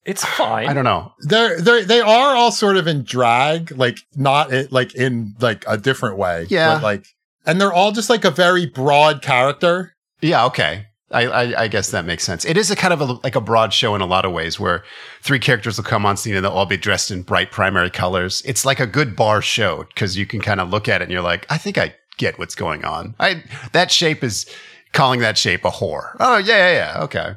[0.06, 0.68] It's fine.
[0.68, 1.14] I don't know.
[1.20, 5.64] they're they they are all sort of in drag, like not it, like in like
[5.68, 6.48] a different way.
[6.50, 6.76] Yeah.
[6.76, 7.06] but like,
[7.46, 9.94] and they're all just like a very broad character.
[10.22, 10.87] Yeah, okay.
[11.10, 12.44] I, I, I guess that makes sense.
[12.44, 14.60] It is a kind of a, like a broad show in a lot of ways,
[14.60, 14.84] where
[15.22, 18.42] three characters will come on scene and they'll all be dressed in bright primary colors.
[18.46, 21.12] It's like a good bar show because you can kind of look at it and
[21.12, 23.16] you're like, I think I get what's going on.
[23.20, 24.46] I that shape is
[24.92, 26.16] calling that shape a whore.
[26.20, 27.04] Oh yeah, yeah, yeah.
[27.04, 27.34] Okay.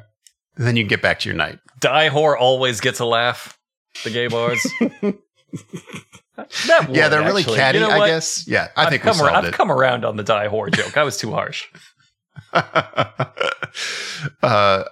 [0.57, 1.59] And then you can get back to your night.
[1.79, 3.57] Die whore always gets a laugh.
[4.03, 4.65] The gay bars.
[6.89, 7.57] yeah, they're really actually.
[7.57, 7.79] catty.
[7.79, 8.47] You know I guess.
[8.47, 9.53] Yeah, I I've think we come, ar- solved I've it.
[9.53, 10.97] come around on the die whore joke.
[10.97, 11.65] I was too harsh.
[12.53, 13.25] uh,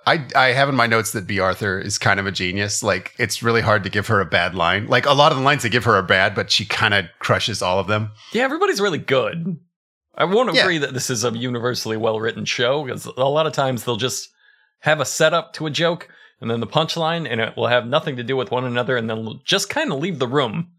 [0.06, 2.84] I I have in my notes that Bea Arthur is kind of a genius.
[2.84, 4.88] Like it's really hard to give her a bad line.
[4.88, 7.06] Like a lot of the lines they give her are bad, but she kind of
[7.20, 8.12] crushes all of them.
[8.34, 9.58] Yeah, everybody's really good.
[10.16, 10.62] I won't Yeah.
[10.64, 13.96] agree that this is a universally well written show because a lot of times they'll
[13.96, 14.30] just
[14.80, 16.10] have a setup to a joke
[16.42, 19.10] and then the punchline, and it will have nothing to do with one another, and
[19.10, 20.72] then just kind of leave the room.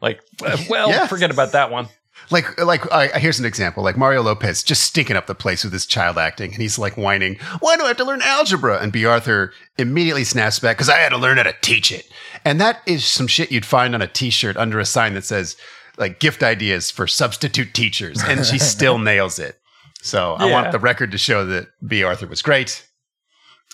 [0.00, 0.20] Like,
[0.70, 1.08] well, Yes.
[1.08, 1.88] forget about that one.
[2.30, 3.82] Like like uh, here's an example.
[3.82, 6.96] Like Mario Lopez just stinking up the place with his child acting, and he's like
[6.96, 10.88] whining, "Why do I have to learn algebra?" And Bea Arthur immediately snaps back because
[10.88, 12.08] I had to learn how to teach it.
[12.44, 15.56] And that is some shit you'd find on a T-shirt under a sign that says
[15.98, 19.58] like gift ideas for substitute teachers, and she still nails it.
[20.02, 22.86] So I want the record to show that Bea Arthur was great.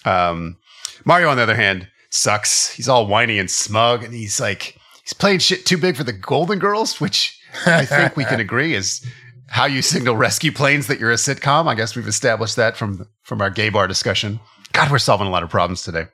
[0.04, 0.56] Um,
[1.04, 2.72] Mario, on the other hand, sucks.
[2.72, 6.12] He's all whiny and smug, and he's like he's playing shit too big for the
[6.12, 9.04] Golden Girls, which I think we can agree is
[9.48, 11.66] how you signal rescue planes that you're a sitcom.
[11.68, 14.40] I guess we've established that from from our gay bar discussion.
[14.72, 16.06] God, we're solving a lot of problems today.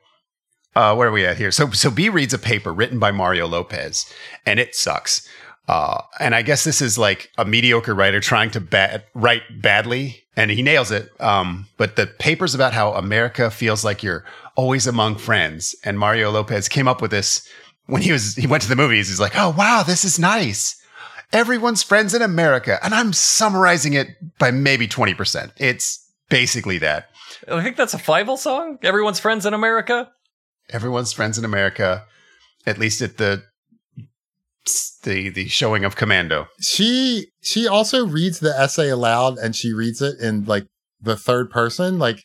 [0.75, 1.51] Uh, where are we at here?
[1.51, 4.11] So, so Bea reads a paper written by Mario Lopez,
[4.47, 5.29] and it sucks.
[5.69, 10.23] Uh, and I guess this is like a mediocre writer trying to ba- write badly,
[10.35, 11.11] and he nails it.
[11.21, 14.25] Um, but the paper's about how America feels like you're
[14.57, 17.47] always among friends, and Mario Lopez came up with this
[17.87, 19.09] when he was he went to the movies.
[19.09, 20.82] He's like, "Oh wow, this is nice.
[21.33, 25.53] Everyone's friends in America," and I'm summarizing it by maybe twenty percent.
[25.57, 27.09] It's basically that.
[27.51, 28.79] I think that's a Fievel song.
[28.83, 30.11] Everyone's friends in America.
[30.71, 32.05] everyone's friends in America,
[32.67, 33.43] at least at the
[35.03, 36.47] the the showing of Commando.
[36.61, 40.67] She she also reads the essay aloud and she reads it in like
[41.01, 41.99] the third person.
[41.99, 42.23] Like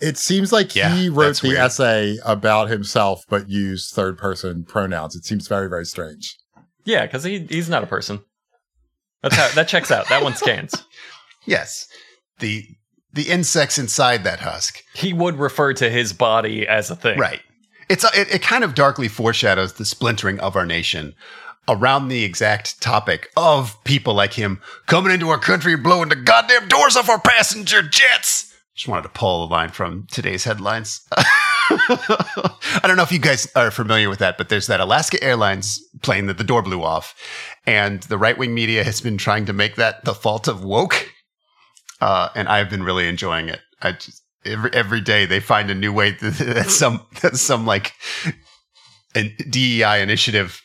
[0.00, 1.60] it seems like Yeah, he wrote the weird.
[1.60, 5.14] essay about himself but used third person pronouns.
[5.14, 6.36] It seems very very strange.
[6.84, 8.20] Yeah, because he he's not a person.
[9.22, 10.08] That's how that checks out.
[10.08, 10.74] That one scans.
[11.46, 11.88] Yes,
[12.40, 12.66] the
[13.14, 14.82] the insects inside that husk.
[14.94, 17.18] He would refer to his body as a thing.
[17.18, 17.40] Right.
[17.88, 21.14] It's it, it kind of darkly foreshadows the splintering of our nation
[21.68, 26.68] around the exact topic of people like him coming into our country blowing the goddamn
[26.68, 28.47] doors off our passenger jets.
[28.78, 31.00] Just wanted to pull a line from today's headlines.
[31.10, 35.80] I don't know if you guys are familiar with that, but there's that Alaska Airlines
[36.00, 37.16] plane that the door blew off,
[37.66, 41.10] and the right wing media has been trying to make that the fault of woke.
[42.00, 43.58] uh, and I've been really enjoying it.
[43.82, 47.66] I just every every day they find a new way that, that some that some
[47.66, 47.94] like
[49.16, 50.62] a DEI initiative.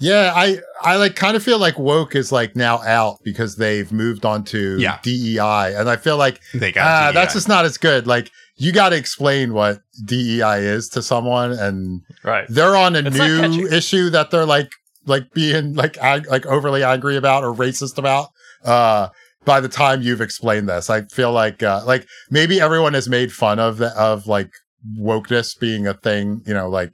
[0.00, 3.90] Yeah, I I like kind of feel like woke is like now out because they've
[3.92, 4.98] moved on to Yeah.
[5.02, 8.06] DEI, and I feel like They got ah, that's just not as good.
[8.06, 12.46] Like you got to explain what DEI is to someone, and Right.
[12.48, 14.70] they're on a It's new issue that they're like
[15.06, 18.28] like being like ag- like overly angry about or racist about.
[18.64, 19.08] Uh,
[19.46, 23.32] by the time you've explained this, I feel like uh, like maybe everyone has made
[23.32, 24.50] fun of the, of like
[24.98, 26.42] wokeness being a thing.
[26.46, 26.92] You know, like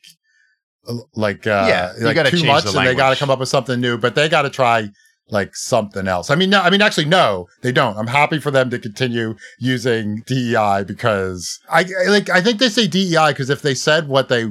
[1.15, 3.39] like uh, Yeah, you like gotta too much, the and they got to come up
[3.39, 3.99] with something new.
[3.99, 4.89] But they got to try
[5.29, 6.31] like something else.
[6.31, 7.97] I mean, no, I mean, actually, no, they don't.
[7.97, 12.31] I'm happy for them to continue using DEI because I, I like.
[12.31, 14.47] I think they say DEI because if they said what they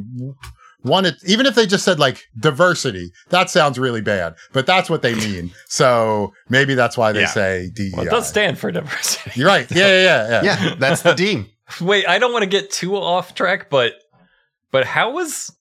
[0.84, 4.36] wanted, even if they just said like diversity, that sounds really bad.
[4.54, 5.52] But that's what they mean.
[5.68, 7.28] so maybe that's why they Yeah.
[7.28, 7.92] say DEI.
[7.96, 9.32] Well, it does stand for diversity.
[9.40, 9.70] You're right.
[9.72, 10.44] Yeah, yeah, yeah.
[10.44, 10.64] yeah.
[10.70, 11.48] Yeah, that's the deem.
[11.82, 13.94] Wait, I don't want to get too off track, but
[14.72, 15.52] but how was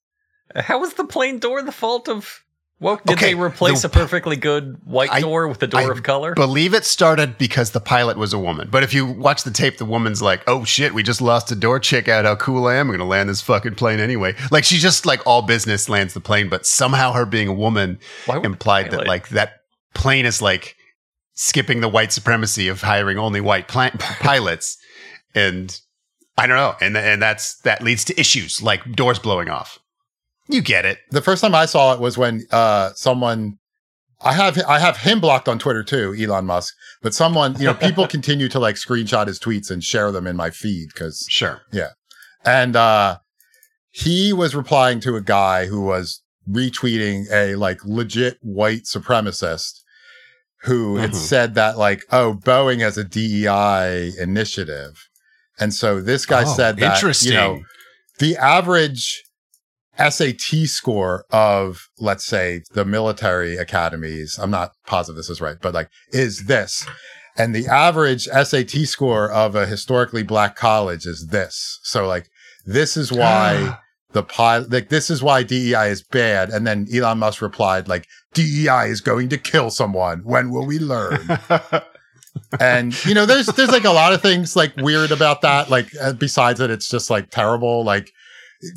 [0.56, 2.40] how was the plane door the fault of
[2.80, 5.80] well, did Okay, they replace the- a perfectly good white I- door with a door
[5.80, 6.34] I of color?
[6.34, 8.68] Believe it started because the pilot was a woman.
[8.70, 11.54] But if you watch the tape, the woman's like, "Oh shit, we just lost a
[11.54, 11.78] door.
[11.78, 12.90] Check out how cool I am.
[12.90, 16.20] I'm gonna land this fucking plane anyway." Like she just like all business lands the
[16.20, 18.00] plane, but somehow her being a woman
[18.42, 19.60] implied that like that
[19.94, 20.76] plane is like
[21.34, 24.76] skipping the white supremacy of hiring only white pla- pilots,
[25.34, 25.80] and
[26.36, 29.78] I don't know, and and that's that leads to issues like doors blowing off.
[30.48, 30.98] You get it.
[31.10, 33.58] the first time I saw it was when uh someone
[34.20, 36.74] I have I have him blocked on Twitter too, Elon Musk.
[37.02, 40.36] But someone, you know, people continue to like screenshot his tweets and share them in
[40.36, 41.62] my feed because Sure.
[41.72, 41.90] Yeah.
[42.44, 43.18] And uh
[43.90, 49.80] he was replying to a guy who was retweeting a like legit white supremacist
[50.64, 51.14] who had Mhm.
[51.14, 55.08] said that like, oh, Boeing has a DEI initiative.
[55.58, 57.32] And so this guy Oh, said that interesting.
[57.32, 57.60] you know
[58.18, 59.23] the average
[59.98, 65.74] SAT score of, let's say, the military academies, I'm not positive this is right, but
[65.74, 66.86] like, is this.
[67.36, 71.80] And the average SAT score of a historically black college is this.
[71.82, 72.28] So, like,
[72.64, 73.78] this is why
[74.12, 76.50] the pilot, like, this is why DEI is bad.
[76.50, 80.20] And then Elon Musk replied, like, DEI is going to kill someone.
[80.20, 81.18] When will we learn?
[82.60, 85.88] and you know there's there's like a lot of things like weird about that like
[86.00, 88.12] uh, besides that it's just like terrible like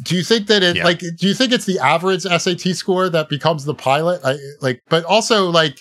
[0.03, 0.83] do you think that it Yeah.
[0.83, 4.81] like do you think it's the average SAT score that becomes the pilot I, like
[4.89, 5.79] but also like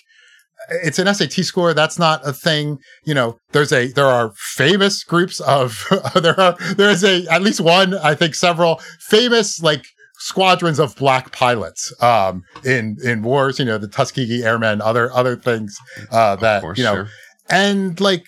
[0.83, 5.05] it's an SAT score that's not a thing you know there's a there are famous
[5.05, 9.85] groups of there are there is a at least one I think several famous like
[10.19, 15.37] squadrons of black pilots um in in wars you know the Tuskegee Airmen other other
[15.37, 15.77] things
[16.11, 17.09] uh that course, you know sure.
[17.51, 18.25] and like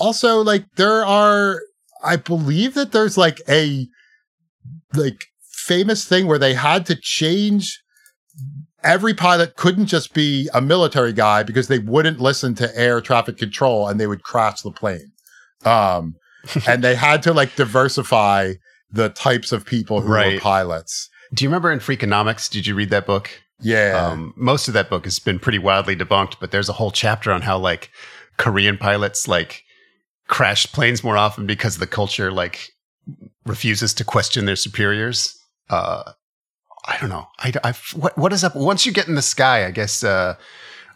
[0.00, 1.60] also like there are
[2.02, 3.86] i believe that there's like a
[4.94, 7.80] like famous thing where they had to change
[8.82, 13.36] every pilot couldn't just be a military guy because they wouldn't listen to air traffic
[13.36, 15.12] control and they would crash the plane
[15.64, 16.14] um
[16.66, 18.52] and they had to like diversify
[18.90, 22.50] the types of people who were pilots Do you remember in Freakonomics?
[22.50, 23.30] Did you read that book?
[23.60, 26.90] yeah Um, most of that book has been pretty wildly debunked, but there's a whole
[26.90, 27.90] chapter on how like
[28.38, 29.62] Korean pilots like
[30.26, 32.72] crash planes more often because the culture like
[33.50, 35.36] refuses to question their superiors.
[35.68, 36.12] Uh,
[36.86, 37.26] I don't know.
[37.38, 38.56] I, I what, what is up?
[38.56, 40.34] Once you get in the sky, I guess uh,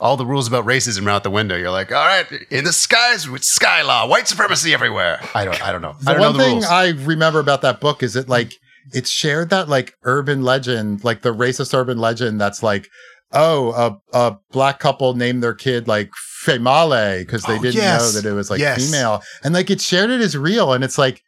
[0.01, 1.57] all the rules about racism are out the window.
[1.57, 5.21] You're like, all right, in the skies with sky law, white supremacy everywhere.
[5.35, 5.63] I don't.
[5.63, 5.95] I don't know.
[6.01, 6.65] The I don't one know the thing rules.
[6.67, 8.55] I remember about that book is it like
[8.95, 12.89] it shared that like urban legend, like the racist urban legend that's like,
[13.33, 16.11] oh, a, a black couple named their kid like
[16.45, 18.01] Female because they Oh, didn't yes.
[18.15, 18.85] know that it was like Yes.
[18.85, 19.23] female.
[19.43, 20.73] And like it shared it as real.
[20.75, 21.23] And it's like,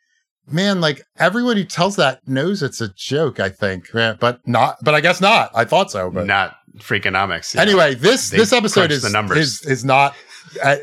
[0.51, 3.89] man, like everyone who tells that knows it's a joke, I think.
[3.95, 5.51] Yeah, But not, but I guess not.
[5.55, 6.11] I thought so.
[6.11, 7.55] But not Freakonomics.
[7.55, 7.63] yeah.
[7.63, 9.39] anyway, this They this episode is, the numbers.
[9.39, 10.15] is is not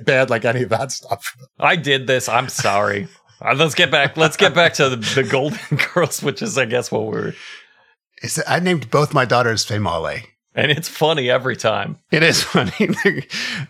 [0.05, 1.35] bad like any of that stuff.
[1.59, 2.27] I did this.
[2.29, 3.07] I'm sorry.
[3.41, 4.15] Uh, let's get back.
[4.17, 5.59] Let's get back to the, the Golden
[5.93, 7.33] Girls, which is, I guess, what we're.
[8.21, 10.19] Is it- I named both my daughters Female.
[10.55, 11.97] And it's funny every time.
[12.11, 12.89] It is funny.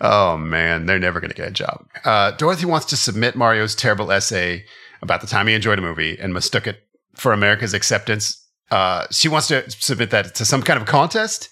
[0.01, 1.85] oh man, they're never going to get a job.
[2.05, 4.65] Uh, Dorothy wants to submit Mario's terrible essay
[5.03, 6.79] about the time he enjoyed a movie and mistook it
[7.13, 8.43] for America's acceptance.
[8.71, 11.49] Uh, she wants to submit that to some kind of contest,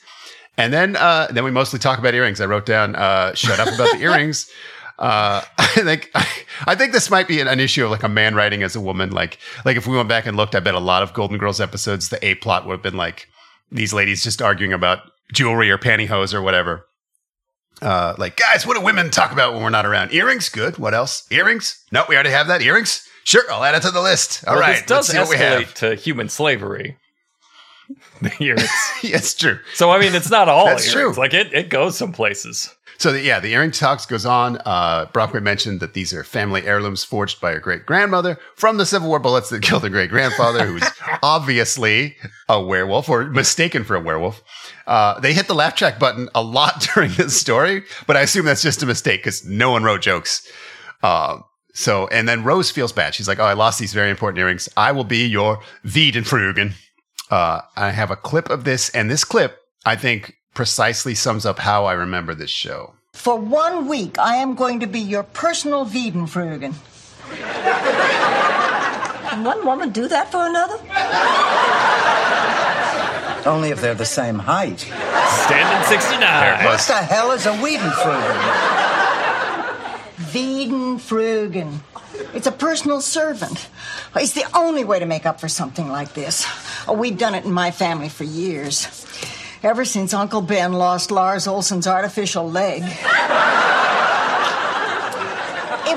[0.58, 2.42] and then uh, then we mostly talk about earrings.
[2.42, 4.50] I wrote down uh, "shut up about the earrings."
[4.98, 6.10] Uh, I think
[6.66, 8.82] I think this might be an, an issue of like a man writing as a
[8.82, 9.12] woman.
[9.12, 11.62] Like like if we went back and looked, I bet a lot of Golden Girls
[11.62, 13.28] episodes, the A plot would have been like
[13.72, 15.00] these ladies just arguing about
[15.32, 16.88] jewelry or pantyhose or whatever.
[17.82, 20.14] Uh, like, guys, what do women talk about when we're not around?
[20.14, 20.50] Earrings?
[20.50, 20.78] Good.
[20.78, 21.26] What else?
[21.32, 21.84] Earrings?
[21.92, 22.62] No, we already have that.
[22.62, 23.08] Earrings?
[23.24, 24.44] Sure, I'll add it to the list.
[24.48, 25.62] All Well, right, does let's see what we have.
[25.62, 26.98] escalate to human slavery.
[28.22, 28.70] The earrings.
[29.04, 29.60] yes, true.
[29.74, 31.16] so I mean, it's not all That's earrings.
[31.16, 31.22] true.
[31.22, 32.74] Like it, it goes some places.
[33.00, 34.60] So the, yeah, the earring talks goes on.
[34.64, 38.86] Uh, Brockway mentioned that these are family heirlooms forged by her great grandmother from the
[38.86, 40.84] Civil War bullets that killed her great grandfather, who's
[41.24, 42.16] obviously
[42.48, 44.44] a werewolf or mistaken for a werewolf.
[44.86, 48.46] Uh, they hit the laugh track button a lot during this story, but I assume
[48.46, 50.48] that's just a mistake because no one wrote jokes.
[51.02, 51.44] Um,
[51.74, 53.16] so, and then Rose feels bad.
[53.16, 54.70] She's like, "Oh, I lost these very important earrings.
[54.76, 56.74] I will be your Wiedenfrugen."
[57.30, 61.60] Uh, I have a clip of this, and this clip, I think, precisely sums up
[61.60, 62.96] how I remember this show.
[63.14, 66.74] For one week, I am going to be your personal Wiedenfrugen.
[69.30, 70.78] Can one woman do that for another?
[73.50, 74.80] Only if they're the same height.
[74.82, 76.66] Standing 69.
[76.66, 78.81] What the hell is a Wiedenfrugen?
[80.34, 81.80] Wiedenfrugen.
[82.34, 83.70] It's a personal servant.
[84.16, 86.46] It's the only way to make up for something like this.
[86.88, 88.88] Oh, we've done it in my family for years.
[89.64, 92.84] Ever since Uncle Ben lost Lars Olson's artificial leg.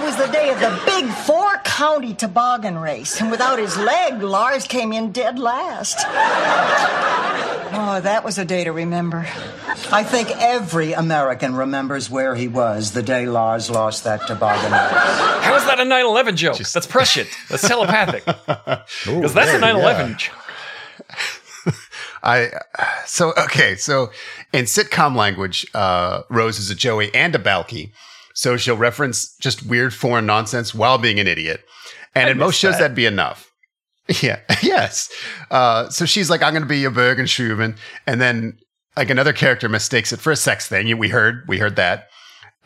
[0.05, 4.23] It was the day of the big four county toboggan race, and without his leg,
[4.23, 5.97] Lars came in dead last.
[7.73, 9.27] Oh, that was a day to remember.
[9.91, 14.83] I think every American remembers where he was the day Lars lost that toboggan race.
[14.83, 16.59] How is that a 9 11 joke?
[16.59, 17.31] That's prescient.
[17.49, 18.25] That's telepathic.
[19.07, 20.35] Because that's a 9 11 joke.
[22.23, 22.51] I
[23.07, 23.75] so okay.
[23.77, 24.11] So
[24.53, 27.93] in sitcom language, uh, Rose is a Joey and a Balki,
[28.35, 31.65] so she'll reference just weird foreign nonsense while being an idiot.
[32.15, 32.81] And in most shows, that.
[32.81, 33.51] that'd be enough.
[34.23, 34.41] Yeah.
[34.63, 35.11] yes.
[35.51, 38.59] Uh, so she's like, "I'm going to be a Bergenstuben," and then
[38.99, 40.99] like another character mistakes it for a sex thing.
[40.99, 42.09] We heard we heard that.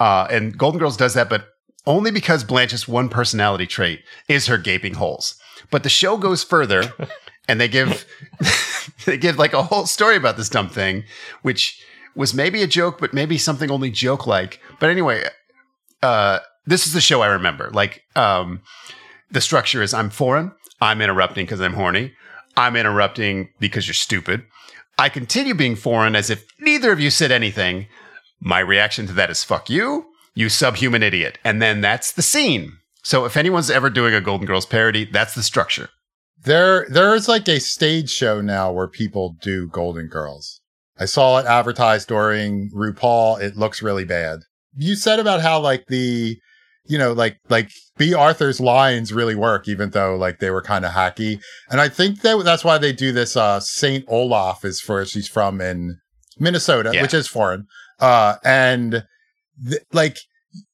[0.00, 1.46] Uh, and Golden Girls does that, but
[1.86, 5.36] only because Blanche's one personality trait is her gaping holes.
[5.70, 6.92] But the show goes further,
[7.48, 8.04] and they give
[9.04, 11.04] they give like a whole story about this dumb thing,
[11.42, 11.80] which
[12.14, 14.60] was maybe a joke, but maybe something only joke like.
[14.80, 15.24] But anyway,
[16.02, 17.70] uh, this is the show I remember.
[17.70, 18.60] Like, um,
[19.30, 22.12] the structure is I'm foreign, I'm interrupting because I'm horny,
[22.56, 24.44] I'm interrupting because you're stupid.
[24.98, 27.86] I continue being foreign as if neither of you said anything.
[28.40, 31.38] My reaction to that is fuck you, you subhuman idiot.
[31.44, 32.72] And then that's the scene.
[33.02, 35.88] So if anyone's ever doing a Golden Girls parody, that's the structure.
[36.42, 40.60] There, there is like a stage show now where people do Golden Girls.
[40.98, 43.40] I saw it advertised during RuPaul.
[43.40, 44.40] It looks really bad.
[44.78, 46.36] You said about how like the,
[46.86, 50.84] you know, like like Bea Arthur's lines really work, even though like they were kind
[50.84, 51.40] of hacky.
[51.70, 53.36] And I think that that's why they do this.
[53.36, 55.96] Uh, Saint Olaf is where she's from in
[56.38, 57.02] Minnesota, Yeah.
[57.02, 57.66] which is foreign.
[58.00, 59.02] Uh, and
[59.68, 60.16] th- like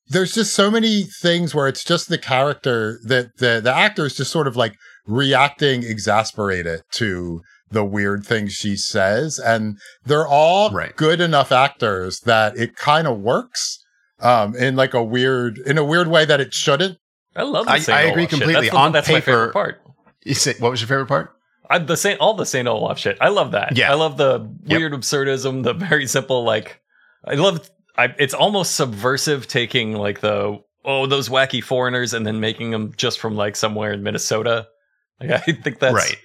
[0.09, 4.15] there's just so many things where it's just the character that the the actor is
[4.15, 4.75] just sort of like
[5.07, 7.41] reacting exasperated to
[7.71, 10.95] the weird things she says and they're all Right.
[10.97, 13.79] good enough actors that it kind of works
[14.25, 16.99] um in like a weird in a weird way that it shouldn't
[17.37, 18.31] I love the I- Saint I agree Olaf shit.
[18.31, 18.55] completely.
[18.55, 19.83] That's, the, On that's my paper- favorite part.
[20.25, 21.33] You say, what was your favorite part?
[21.69, 23.19] I, the Saint, all the Saint Olaf shit.
[23.21, 23.77] I love that.
[23.77, 23.91] Yeah.
[23.91, 24.79] I love the Yep.
[24.79, 26.81] weird absurdism, the very simple, like,
[27.27, 27.69] I love,
[27.99, 32.93] I, it's almost subversive taking like the, oh, those wacky foreigners and then making them
[32.97, 34.69] just from like somewhere in Minnesota.
[35.21, 36.17] Like, I think that's Right.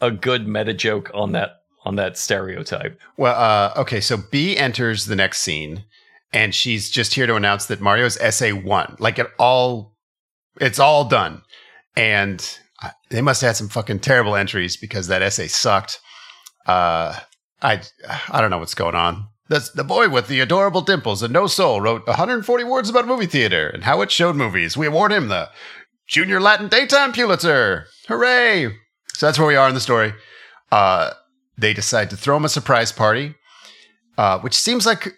[0.00, 2.98] a good meta joke on that, on that stereotype.
[3.16, 5.84] Well, uh, okay, so Bea enters the next scene,
[6.36, 8.94] and she's just here to announce that Mario's essay won.
[8.98, 9.96] Like it all,
[10.60, 11.40] it's all done,
[11.96, 12.46] and
[12.82, 15.98] uh, they must have had some fucking terrible entries because that essay sucked.
[16.66, 17.18] Uh,
[17.62, 17.80] I
[18.28, 19.28] I don't know what's going on.
[19.48, 23.26] That's the boy with the adorable dimples and no soul wrote 140 words about movie
[23.26, 24.76] theater and how it showed movies.
[24.76, 25.48] We award him the
[26.06, 27.86] Junior Latin Daytime Pulitzer.
[28.08, 28.76] Hooray!
[29.14, 30.12] So that's where we are in the story.
[30.70, 31.12] Uh,
[31.56, 33.36] they decide to throw him a surprise party,
[34.18, 35.16] uh, which seems like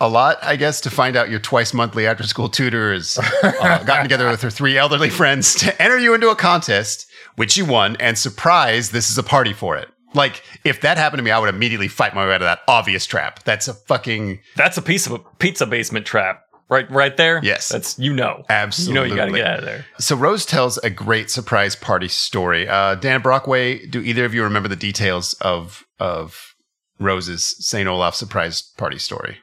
[0.00, 3.82] a- lot, I guess, to find out your twice monthly after school tutor has uh,
[3.84, 7.64] gotten together with her three elderly friends to enter you into a contest, which you
[7.64, 9.88] won, and surprise, this is a party for it.
[10.12, 12.60] Like, if that happened to me, I would immediately fight my way out of that
[12.66, 13.44] obvious trap.
[13.44, 16.42] That's a fucking That's a piece of a pizza basement trap.
[16.68, 17.40] Right, right there.
[17.42, 17.68] Yes.
[17.68, 18.92] that's you know, Absolutely.
[18.92, 19.86] You know, you got to get out of there.
[19.98, 22.68] So Rose tells a great surprise party story.
[22.68, 26.54] Uh, Dan Brockway, do either of you remember the details of of
[27.00, 29.38] Rose's Saint Olaf surprise party story?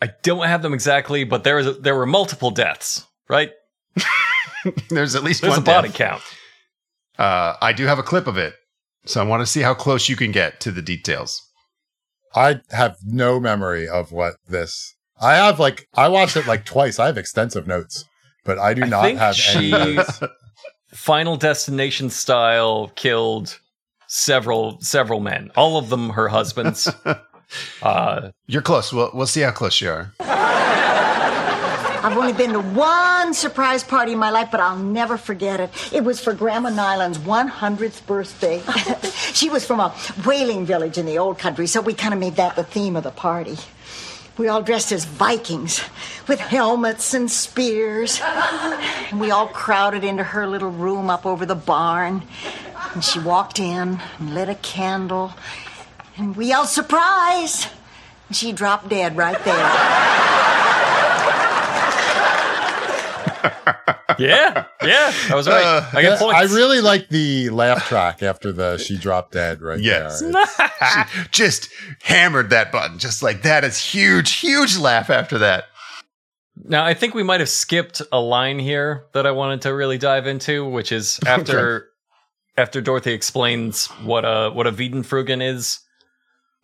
[0.00, 3.06] I don't have them exactly, but there a, there were multiple deaths.
[3.28, 3.50] Right,
[4.88, 6.22] There's at least there's one a body count.
[7.18, 8.54] Uh, I do have a clip of it,
[9.06, 11.42] so I want to see how close you can get to the details.
[12.34, 16.98] I have no memory of what this I have like I watched it like twice.
[16.98, 18.04] I have extensive notes,
[18.44, 20.20] but I do I not have she any notes.
[20.94, 23.58] Final Destination style killed
[24.06, 25.50] several several men.
[25.56, 26.90] All of them her husbands.
[27.82, 28.92] uh, You're close.
[28.92, 30.12] We'll we'll see how close you are.
[32.00, 35.70] I've only been to one surprise party in my life, but I'll never forget it.
[35.92, 38.62] It was for Grandma Nyland's 100th birthday.
[39.34, 39.90] she was from a
[40.24, 43.02] whaling village in the old country, so we kind of made that the theme of
[43.02, 43.56] the party.
[44.38, 45.82] We all dressed as Vikings
[46.28, 48.20] with helmets and spears.
[48.22, 52.22] And we all crowded into her little room up over the barn.
[52.94, 55.32] And she walked in and lit a candle.
[56.18, 57.68] And we yelled, Surprise!
[58.28, 59.54] And she dropped dead right there.
[64.18, 65.62] yeah, yeah, I was right.
[65.64, 69.78] Uh, I get I really like the laugh track after the she dropped dead right
[69.78, 70.20] Yes.
[70.20, 70.30] there.
[70.80, 71.68] It's- She just
[72.02, 75.64] hammered that button, just like that is huge, huge laugh after that.
[76.64, 79.98] Now, I think we might have skipped a line here that I wanted to really
[79.98, 81.86] dive into, which is after
[82.56, 85.78] after Dorothy explains what a what a Wiedenfrugen is.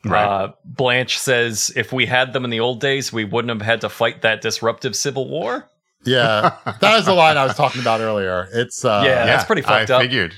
[0.06, 3.80] Uh, Blanche says, "If we had them in the old days, we wouldn't have had
[3.82, 5.68] to fight that disruptive civil war."
[6.04, 8.48] yeah, that is the line I was talking about earlier.
[8.52, 9.24] It's uh, Yeah.
[9.26, 10.02] that's pretty fucked I up.
[10.02, 10.34] figured.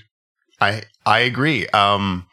[0.61, 1.67] I I agree.
[1.69, 2.27] Um,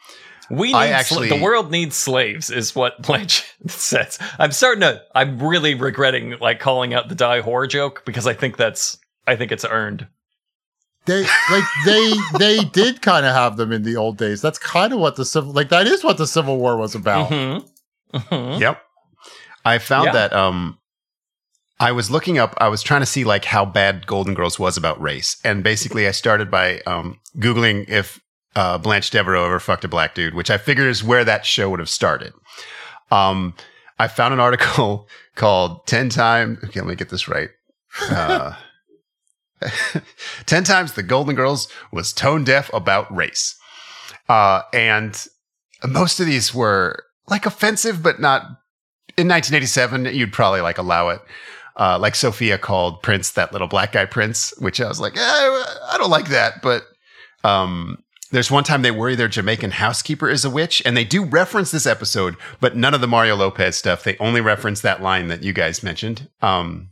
[0.50, 4.18] We need I sla- actually- the world needs slaves, is what Blanche says.
[4.38, 5.02] I'm starting to.
[5.14, 8.98] I'm really regretting like calling out the die whore joke because I think that's.
[9.26, 10.06] I think it's earned.
[11.06, 14.40] They like they they did kind of have them in the old days.
[14.40, 17.30] That's kind of what the civil like that is what the Civil War was about.
[17.30, 17.68] Mhm.
[18.14, 18.60] Mhm.
[18.60, 18.82] Yep.
[19.64, 20.12] I found Yeah.
[20.12, 20.78] that um
[21.80, 24.76] I was looking up I was trying to see like how bad Golden Girls was
[24.76, 25.36] about race.
[25.44, 28.20] And basically I started by um googling if
[28.56, 31.68] uh Blanche Devereaux ever fucked a black dude, which I figured is where that show
[31.70, 32.32] would have started.
[33.10, 33.54] Um
[33.98, 37.50] I found an article called 10 times okay, let me get this right.
[38.10, 38.54] Uh
[40.46, 43.56] 10 times the Golden Girls was tone deaf about race.
[44.28, 45.26] Uh and
[45.86, 48.42] most of these were like offensive, but not
[49.16, 50.06] in 1987.
[50.06, 51.20] You'd probably like allow it.
[51.76, 55.20] Uh, like Sophia called Prince that little black guy Prince, which I was like, eh,
[55.20, 56.62] I don't like that.
[56.62, 56.84] But
[57.42, 57.98] um,
[58.30, 61.72] there's one time they worry their Jamaican housekeeper is a witch, and they do reference
[61.72, 64.04] this episode, but none of the Mario Lopez stuff.
[64.04, 66.28] They only reference that line that you guys mentioned.
[66.40, 66.90] Um,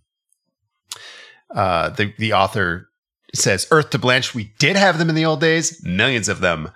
[1.54, 2.88] uh, the the author
[3.34, 6.70] says, "Earth to Blanche, we did have them in the old days, millions of them."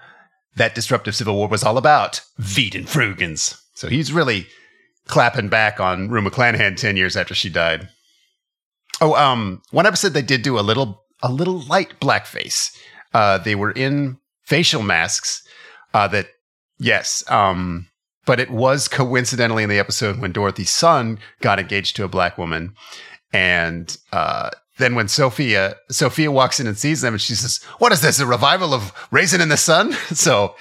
[0.57, 2.21] that disruptive civil war was all about.
[2.41, 3.61] Wiedenfrugens.
[3.75, 4.47] So he's really
[5.07, 7.89] clapping back on Rue McClanahan 10 years after she died.
[9.01, 12.75] Oh, um, one episode they did do a little, a little light blackface.
[13.13, 15.47] Uh, they were in facial masks,
[15.93, 16.29] uh, that,
[16.79, 17.89] yes, um,
[18.25, 22.39] but it was coincidentally in the episode when Dorothy's son got engaged to a black
[22.39, 22.75] woman.
[23.33, 27.93] And, uh, then when Sophia Sophia walks in and sees them and she says, "What
[27.93, 28.21] is this?
[28.21, 30.55] A revival of Raisin in the Sun?" So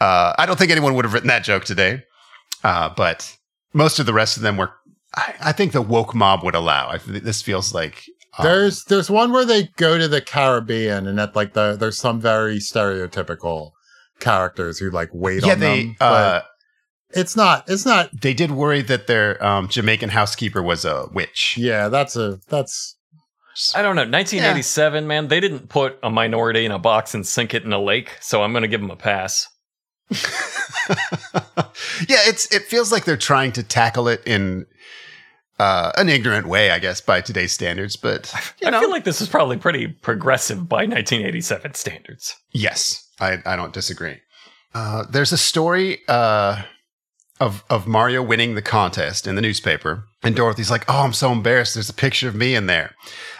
[0.00, 2.02] uh, I don't think anyone would have written that joke today,
[2.64, 3.36] uh, but
[3.72, 4.70] most of the rest of them were.
[5.16, 6.88] I, I think the woke mob would allow.
[6.88, 8.04] I, this feels like
[8.38, 11.98] um, There's there's one where they go to the Caribbean and at like the there's
[11.98, 13.72] some very stereotypical
[14.20, 15.96] characters who like wait yeah on they them.
[16.00, 16.40] uh,
[17.10, 21.56] it's not it's not they did worry that their um, Jamaican housekeeper was a witch.
[21.58, 22.96] yeah, that's a that's
[23.74, 24.02] I don't know.
[24.02, 27.80] 1987, man, they didn't put a minority in a box and sink it in a
[27.80, 29.48] lake, so I'm going to give them a pass.
[32.08, 34.66] yeah, it's it feels like they're trying to tackle it in
[35.58, 37.96] uh, an ignorant way, I guess, by today's standards.
[37.96, 42.36] But you I know, feel like this is probably pretty progressive by 1987 standards.
[42.52, 44.18] Yes, I, I don't disagree.
[44.74, 46.62] Uh, there's a story uh,
[47.40, 51.32] of of Mario winning the contest in the newspaper, and Dorothy's like, "Oh, I'm so
[51.32, 51.74] embarrassed.
[51.74, 52.94] There's a picture of me in there."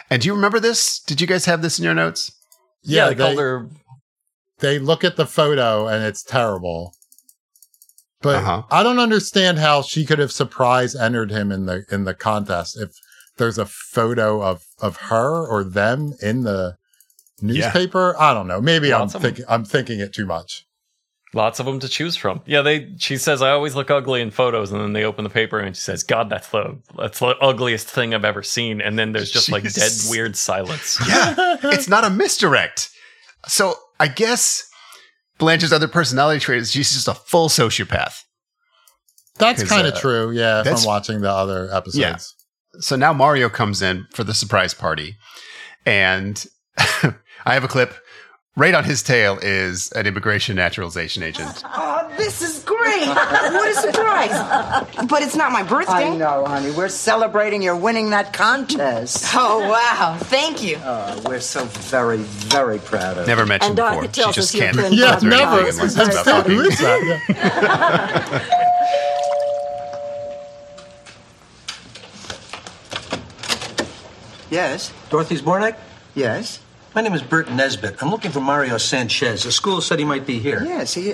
[0.09, 0.99] And do you remember this?
[0.99, 2.31] Did you guys have this in your notes?
[2.83, 3.69] Yeah, yeah, they, they, her.
[4.59, 6.93] they look at the photo and it's terrible.
[8.21, 8.63] But Uh-huh.
[8.69, 12.77] I don't understand how she could have surprise entered him in the in the contest
[12.79, 12.91] if
[13.37, 16.75] there's a photo of of her or them in the
[17.41, 18.15] newspaper.
[18.19, 18.59] I don't know.
[18.59, 20.65] Maybe Lots I'm thinking I'm thinking it too much.
[21.33, 22.41] Lots of them to choose from.
[22.47, 22.91] Yeah, they.
[22.97, 25.75] She says I always look ugly in photos, and then they open the paper and
[25.75, 29.29] she says, "God, that's the that's the ugliest thing I've ever seen." And then there's
[29.29, 30.97] just like dead, weird silence.
[31.07, 32.89] Yeah, it's not a misdirect.
[33.47, 34.67] So I guess
[35.37, 38.23] Blanche's other personality trait is she's just a full sociopath.
[39.37, 40.31] That's kind of uh, true.
[40.31, 42.35] Yeah, from watching the other episodes.
[42.79, 45.15] So now Mario comes in for the surprise party,
[45.85, 46.43] and
[46.77, 47.93] I have a clip
[48.55, 51.63] right on his tail is an immigration naturalization agent.
[51.65, 53.07] Oh, this is great.
[53.07, 55.07] what a surprise.
[55.07, 55.93] But it's not my birthday.
[55.93, 56.71] I know, honey.
[56.71, 59.27] We're celebrating your winning that contest.
[59.33, 60.17] Oh, wow.
[60.19, 60.77] Thank you.
[60.77, 63.27] Uh, we're so very, very proud of you.
[63.27, 64.33] Never mentioned And Dorothy before.
[64.33, 64.75] She just us you can't.
[64.75, 65.59] couldn't Yeah, never.
[65.59, 67.25] anything unless it's Instead, about is that?
[67.29, 68.55] Yeah.
[74.49, 75.75] Yes, Dorothy Zbornak?
[76.15, 76.59] yes,
[76.95, 78.01] My name is Bert Nesbitt.
[78.01, 79.43] I'm looking for Mario Sanchez.
[79.43, 80.63] The school said he might be here.
[80.63, 80.93] yes.
[80.95, 81.13] He,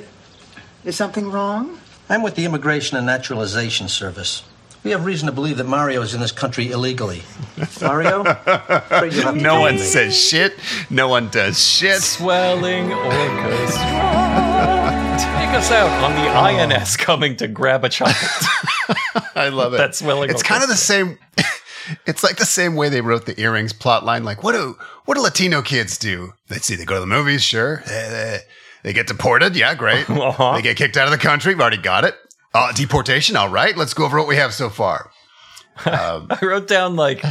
[0.83, 1.79] is something wrong?
[2.09, 4.43] I'm with the Immigration and Naturalization Service.
[4.83, 7.23] We have reason to believe that Mario is in this country illegally.
[7.81, 8.21] Mario?
[8.45, 9.81] Afraid you'll have to No one me.
[9.81, 10.53] says shit.
[10.91, 12.01] No one does shit.
[12.01, 13.81] Swelling orchestra.
[15.17, 18.15] Take us out on the INS coming to grab a child.
[19.35, 19.77] I love it.
[19.77, 21.17] That's swelling It's kind of the same.
[22.05, 24.23] It's like the same way they wrote the earrings plot line.
[24.23, 26.33] Like, what do what do Latino kids do?
[26.49, 26.75] Let's see.
[26.75, 27.83] They go to the movies, sure.
[27.85, 28.39] Eh,
[28.83, 30.09] They get deported, yeah, great.
[30.09, 30.53] Uh-huh.
[30.55, 31.53] They get kicked out of the country.
[31.53, 32.15] We've already got it.
[32.53, 33.75] Uh, deportation, all right.
[33.75, 35.11] Let's go over what we have so far.
[35.85, 37.23] I wrote down like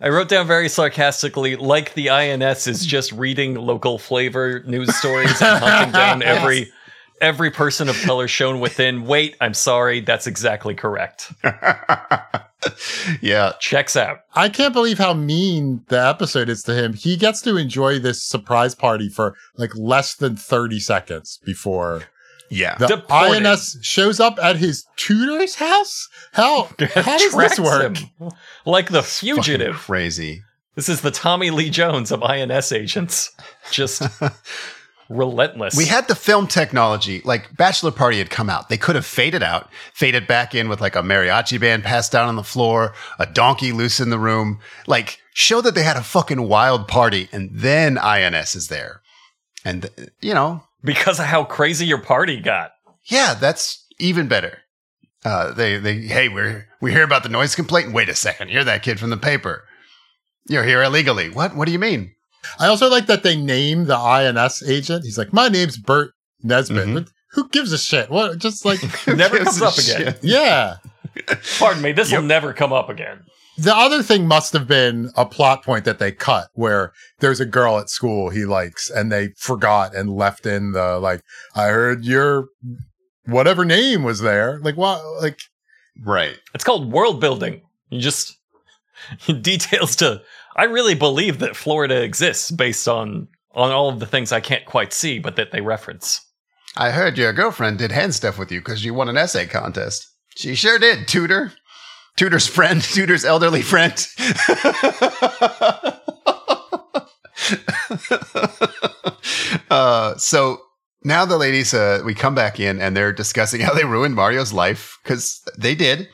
[0.00, 5.40] I wrote down very sarcastically, like the INS is just reading local flavor news stories
[5.42, 6.72] and hunting down every
[7.22, 9.06] every person of color shown within.
[9.06, 11.32] Wait, I'm sorry, that's exactly correct.
[13.20, 14.20] Yeah, Checks out.
[14.34, 16.92] I can't believe how mean the episode is to him.
[16.92, 22.04] He gets to enjoy this surprise party for like less than 30 seconds before
[22.50, 22.76] yeah.
[22.76, 23.46] the Deported.
[23.46, 26.08] INS shows up at his tutor's house.
[26.32, 26.64] How,
[26.94, 27.96] how does this work?
[27.96, 28.30] him.
[28.64, 29.76] Like the Fucking fugitive.
[29.76, 30.42] crazy.
[30.74, 33.30] This is the Tommy Lee Jones of INS agents.
[33.70, 34.02] Just
[35.08, 35.76] relentless.
[35.76, 38.68] We had the film technology, like Bachelor Party had come out.
[38.68, 42.28] They could have faded out, faded back in with like a mariachi band passed down
[42.28, 46.02] on the floor, a donkey loose in the room, like show that they had a
[46.02, 49.02] fucking wild party, and then INS is there.
[49.64, 49.88] And,
[50.20, 52.72] you know, because of how crazy your party got.
[53.04, 54.58] yeah, that's even better.
[55.24, 57.92] Uh, they, they, hey, we're, we hear about the noise complaint.
[57.92, 58.50] Wait a second.
[58.50, 59.64] You're that kid from the paper.
[60.48, 61.30] You're here illegally.
[61.30, 61.54] What?
[61.54, 62.14] What do you mean?
[62.58, 65.04] I also like that they name the INS agent.
[65.04, 66.12] He's like, my name's Bert
[66.42, 66.86] Nesbitt.
[66.88, 67.08] Mhm.
[67.32, 68.10] Who gives a shit?
[68.10, 68.38] What?
[68.38, 70.14] Just like, Never comes a up again.
[70.22, 70.76] yeah.
[71.58, 73.20] Pardon me, this will never come up again.
[73.58, 77.44] The other thing must have been a plot point that they cut where there's a
[77.46, 81.20] girl at school he likes and they forgot and left in the like,
[81.54, 82.46] I heard your
[83.26, 84.58] whatever name was there.
[84.62, 85.02] Like what?
[85.20, 85.38] Like,
[86.02, 86.38] Right.
[86.54, 87.60] It's called world building.
[87.90, 88.34] You just
[89.42, 90.22] details to.
[90.56, 94.64] I really believe that Florida exists based on on all of the things I can't
[94.64, 96.20] quite see, but that they reference.
[96.76, 100.08] I heard your girlfriend did hand stuff with you because you won an essay contest.
[100.36, 101.52] She sure did, Tutor.
[102.16, 103.92] Tutor's friend, Tutor's elderly friend.
[109.70, 110.58] uh, so
[111.04, 114.52] now the ladies, uh, we come back in and they're discussing how they ruined Mario's
[114.52, 116.08] life because they did.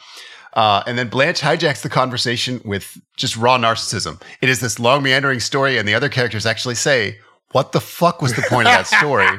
[0.55, 4.21] Uh, and then Blanche hijacks the conversation with just raw narcissism.
[4.41, 7.19] It is this long meandering story, and the other characters actually say,
[7.53, 9.27] What the fuck was the point of that story?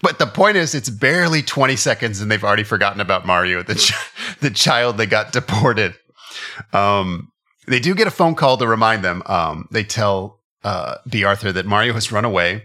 [0.00, 3.76] But the point is, it's barely 20 seconds, and they've already forgotten about Mario, the,
[3.76, 3.94] ch-
[4.40, 5.94] the child they got deported.
[6.74, 7.32] Um,
[7.66, 9.22] they do get a phone call to remind them.
[9.24, 12.64] Um, they tell uh, Bea Arthur that Mario has run away.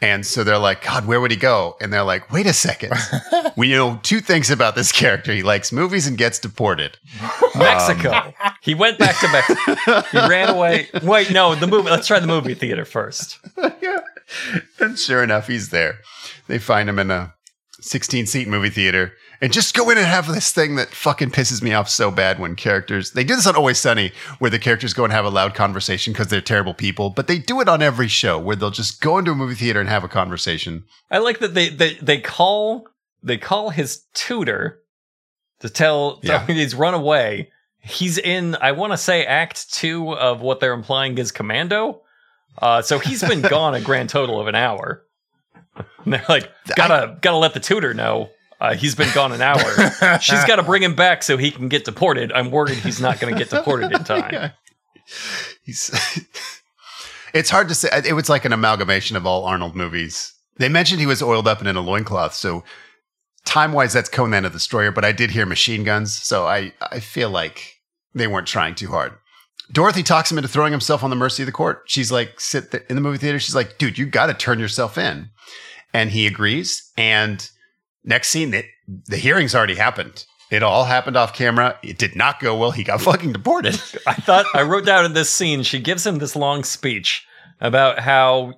[0.00, 1.76] And so they're like, God, where would he go?
[1.80, 2.92] And they're like, wait a second.
[3.56, 5.32] we know two things about this character.
[5.32, 6.98] He likes movies and gets deported.
[7.54, 8.34] Mexico.
[8.60, 10.02] he went back to Mexico.
[10.12, 10.88] He ran away.
[11.02, 11.88] Wait, no, the movie.
[11.88, 13.38] Let's try the movie theater first.
[13.80, 14.00] yeah.
[14.78, 16.00] And sure enough, he's there.
[16.46, 17.34] They find him in a
[17.80, 21.62] 16 seat movie theater and just go in and have this thing that fucking pisses
[21.62, 24.94] me off so bad when characters, they do this on Always Sunny where the characters
[24.94, 27.82] go and have a loud conversation because they're terrible people, but they do it on
[27.82, 30.84] every show where they'll just go into a movie theater and have a conversation.
[31.10, 32.88] I like that they they they call
[33.22, 34.80] they call his tutor
[35.60, 36.46] to tell Yeah.
[36.46, 37.50] he's run away.
[37.78, 42.02] He's in I want to say act 2 of what they're implying is Commando.
[42.58, 45.05] Uh so he's been gone a grand total of an hour.
[46.04, 48.30] And they're like gotta gotta let the tutor know.
[48.60, 50.18] Uh, he's been gone an hour.
[50.18, 52.32] She's got to bring him back so he can get deported.
[52.32, 54.32] I'm worried he's not going to get deported in time.
[54.32, 54.50] Yeah.
[55.62, 55.90] He's
[57.34, 57.90] it's hard to say.
[58.06, 60.32] It was like an amalgamation of all Arnold movies.
[60.56, 62.64] They mentioned he was oiled up and in a loincloth, so
[63.44, 64.90] time wise, that's Conan the Destroyer.
[64.90, 67.74] But I did hear machine guns, so I I feel like
[68.14, 69.12] they weren't trying too hard.
[69.72, 71.82] Dorothy talks him into throwing himself on the mercy of the court.
[71.86, 73.40] She's like, sit th- in the movie theater.
[73.40, 75.30] She's like, dude, you got to turn yourself in,
[75.96, 76.92] and he agrees.
[76.98, 77.48] And
[78.04, 78.66] next scene, it,
[79.06, 80.26] the hearings already happened.
[80.50, 81.78] It all happened off camera.
[81.82, 82.70] It did not go well.
[82.70, 83.80] He got fucking deported.
[84.06, 87.26] I thought I wrote down in this scene, she gives him this long speech
[87.62, 88.52] about how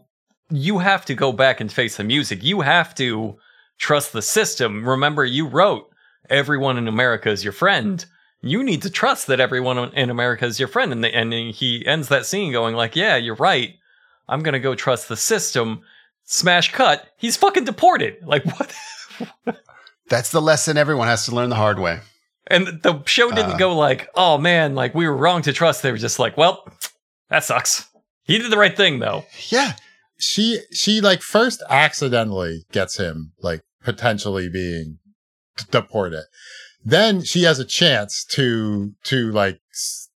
[0.51, 2.43] you have to go back and face the music.
[2.43, 3.37] You have to
[3.79, 4.87] trust the system.
[4.87, 5.89] Remember, you wrote
[6.29, 8.05] everyone in America is your friend.
[8.43, 10.91] You need to trust that everyone in America is your friend.
[10.91, 13.77] And, the, and he ends that scene going like, yeah, you're right.
[14.29, 15.83] I'm going to go trust the system.
[16.31, 17.07] Smash cut.
[17.17, 18.17] He's fucking deported.
[18.23, 18.73] Like what?
[20.09, 22.01] That's the lesson everyone has to learn the hard way.
[22.47, 23.57] And the show didn't Uh.
[23.59, 25.83] go like, oh man, like we were wrong to trust.
[25.83, 26.67] They were just like, well,
[27.29, 27.89] that sucks.
[28.25, 29.25] He did the right thing though.
[29.49, 29.75] Yeah.
[30.19, 34.99] she she like first accidentally gets him like potentially being
[35.71, 36.25] deported
[36.85, 39.59] then she has a chance to to like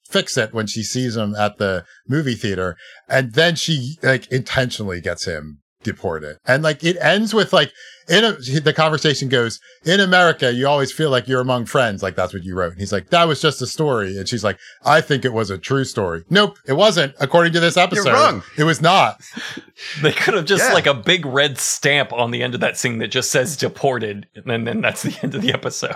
[0.09, 2.77] fix it when she sees him at the movie theater
[3.09, 7.73] and then she like intentionally gets him deported and like it ends with like
[8.09, 12.03] in a, the conversation goes in america you always feel like you're among friends.
[12.03, 12.73] Like that's what you wrote.
[12.73, 14.17] And he's like that was just a story.
[14.19, 16.25] And she's like i think it was a true story.
[16.29, 18.07] Nope it wasn't according to this episode.
[18.07, 18.43] you're wrong.
[18.59, 19.21] it was not.
[20.03, 20.75] They could have just Yeah.
[20.75, 24.27] like a big red stamp on the end of that scene that just says deported,
[24.35, 25.95] and then, then that's the end of the episode.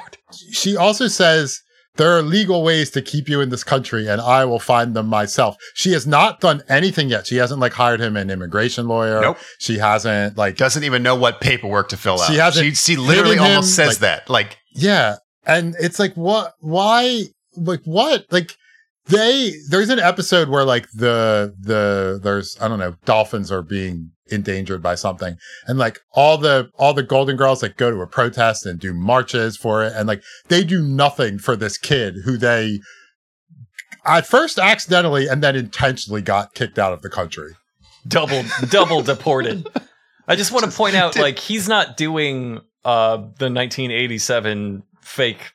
[0.52, 1.60] she also says
[1.96, 5.06] there are legal ways to keep you in this country and I will find them
[5.06, 5.56] myself.
[5.74, 7.26] She has not done anything yet.
[7.26, 9.20] She hasn't like hired him an immigration lawyer.
[9.20, 9.38] Nope.
[9.58, 12.30] She hasn't like Doesn't even know what paperwork to fill out.
[12.30, 14.30] She hasn't She, she literally him, almost says like- that.
[14.30, 15.16] Like, yeah.
[15.46, 17.22] And it's like what why
[17.56, 18.26] like what?
[18.30, 18.56] Like
[19.08, 24.10] they there's an episode where like the the there's I don't know, dolphins are being
[24.28, 25.36] endangered by something
[25.68, 28.92] and like all the all the golden girls like go to a protest and do
[28.92, 32.80] marches for it and like they do nothing for this kid who they
[34.04, 37.52] at first accidentally and then intentionally got kicked out of the country
[38.08, 39.68] Double, double deported.
[40.28, 45.52] I just want to point out, like, he's not doing uh the 1987 fake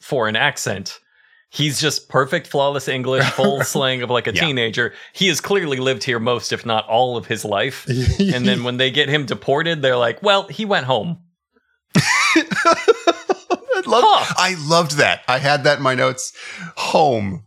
[0.00, 0.98] foreign accent.
[1.52, 4.44] He's just perfect, flawless English, full slang of like a Yeah.
[4.46, 4.94] teenager.
[5.12, 7.86] He has clearly lived here most, if not all, of his life.
[7.88, 11.18] and then when they get him deported, they're like, "Well, he went home."
[11.96, 14.34] I loved, Huh.
[14.38, 15.22] I loved that.
[15.26, 16.32] I had that in my notes.
[16.76, 17.44] Home.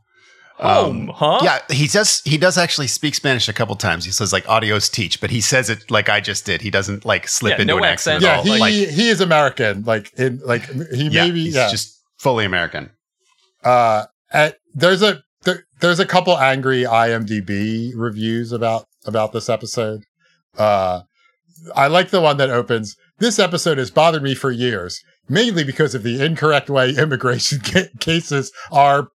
[0.58, 1.40] Home, um, huh?
[1.44, 2.22] Yeah, he does.
[2.26, 4.06] He does actually speak Spanish a couple times.
[4.06, 6.62] He says like "adios teach," but he says it like I just did.
[6.62, 8.24] He doesn't like slip Yeah, into no an accent.
[8.24, 8.40] accent.
[8.40, 8.58] at yeah all.
[8.58, 12.46] he like, he is american like in like he yeah, maybe he's yeah just fully
[12.46, 12.92] American.
[13.64, 20.04] Uh at, there's a there, there's a couple angry imdb reviews about about this episode.
[20.58, 21.02] Uh
[21.76, 25.96] i like the one that opens this episode has bothered me for years mainly because
[25.96, 29.10] of the incorrect way immigration ca- cases are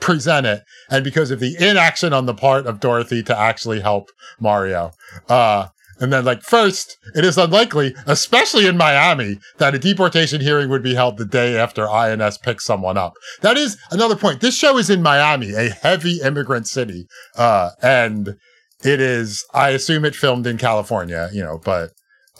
[0.00, 4.92] presented and because of the inaction on the part of dorothy to actually help mario.
[5.28, 5.68] Uh
[6.02, 10.82] and then, like, first, it is unlikely, especially in Miami, that a deportation hearing would
[10.82, 13.12] be held the day after INS picks someone up.
[13.42, 14.40] That is another point.
[14.40, 17.06] This show is in Miami, a heavy immigrant city.
[17.36, 18.34] Uh, and
[18.82, 21.90] it is, I assume it filmed in California, you know, but,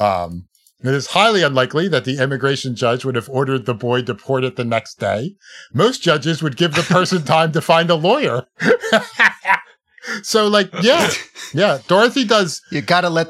[0.00, 0.46] um,
[0.82, 4.64] it is highly unlikely that the immigration judge would have ordered the boy deported the
[4.64, 5.36] next day.
[5.72, 8.48] Most judges would give the person time to find a lawyer.
[10.24, 11.12] so, like, yeah,
[11.54, 13.28] yeah, Dorothy does You got to let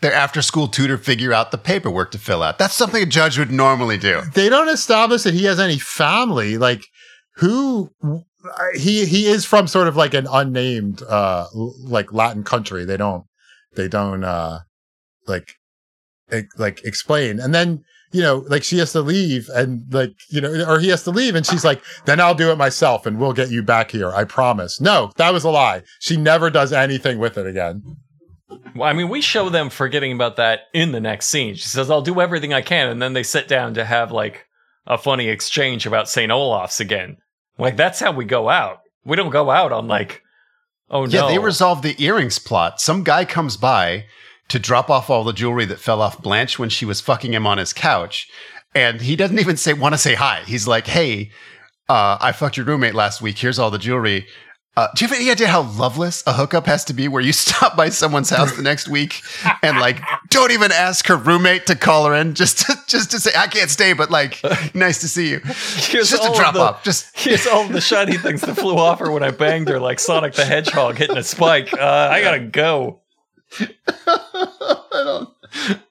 [0.00, 2.58] their after-school tutor figure out the paperwork to fill out.
[2.58, 4.22] That's something a judge would normally do.
[4.34, 6.56] they don't establish that he has any family.
[6.58, 6.84] Like
[7.36, 7.90] who
[8.74, 12.84] he he is from sort of like an unnamed uh like Latin country.
[12.84, 13.24] They don't
[13.74, 14.60] they don't uh
[15.26, 15.54] like
[16.56, 17.40] like explain.
[17.40, 17.82] And then
[18.12, 21.10] you know like she has to leave and like you know or he has to
[21.10, 24.12] leave and she's like then I'll do it myself and we'll get you back here.
[24.12, 24.80] I promise.
[24.80, 25.82] No, that was a lie.
[25.98, 27.82] She never does anything with it again.
[28.74, 31.54] Well, I mean, we show them forgetting about that in the next scene.
[31.54, 34.46] She says, "I'll do everything I can," and then they sit down to have like
[34.86, 37.18] a funny exchange about Saint Olaf's again.
[37.58, 38.80] Like that's how we go out.
[39.04, 40.22] We don't go out on like,
[40.90, 41.26] oh no.
[41.26, 42.80] Yeah, they resolve the earrings plot.
[42.80, 44.06] Some guy comes by
[44.48, 47.46] to drop off all the jewelry that fell off Blanche when she was fucking him
[47.46, 48.28] on his couch,
[48.74, 50.42] and he doesn't even say want to say hi.
[50.46, 51.30] He's like, "Hey,
[51.88, 53.38] uh, I fucked your roommate last week.
[53.38, 54.26] Here's all the jewelry."
[54.76, 57.32] Uh, do you have any idea how loveless a hookup has to be where you
[57.48, 59.22] stop by someone's house the next week
[59.62, 60.00] and like
[60.30, 63.48] don't even ask her roommate to call her in just to, just to say I
[63.48, 64.40] can't stay but like
[64.76, 68.16] nice to see you Here's just a drop the, off just here's all the shiny
[68.18, 71.24] things that flew off her when I banged her, like Sonic the Hedgehog hitting a
[71.24, 71.72] spike.
[71.74, 73.02] Uh, I gotta go.
[73.60, 75.28] I don't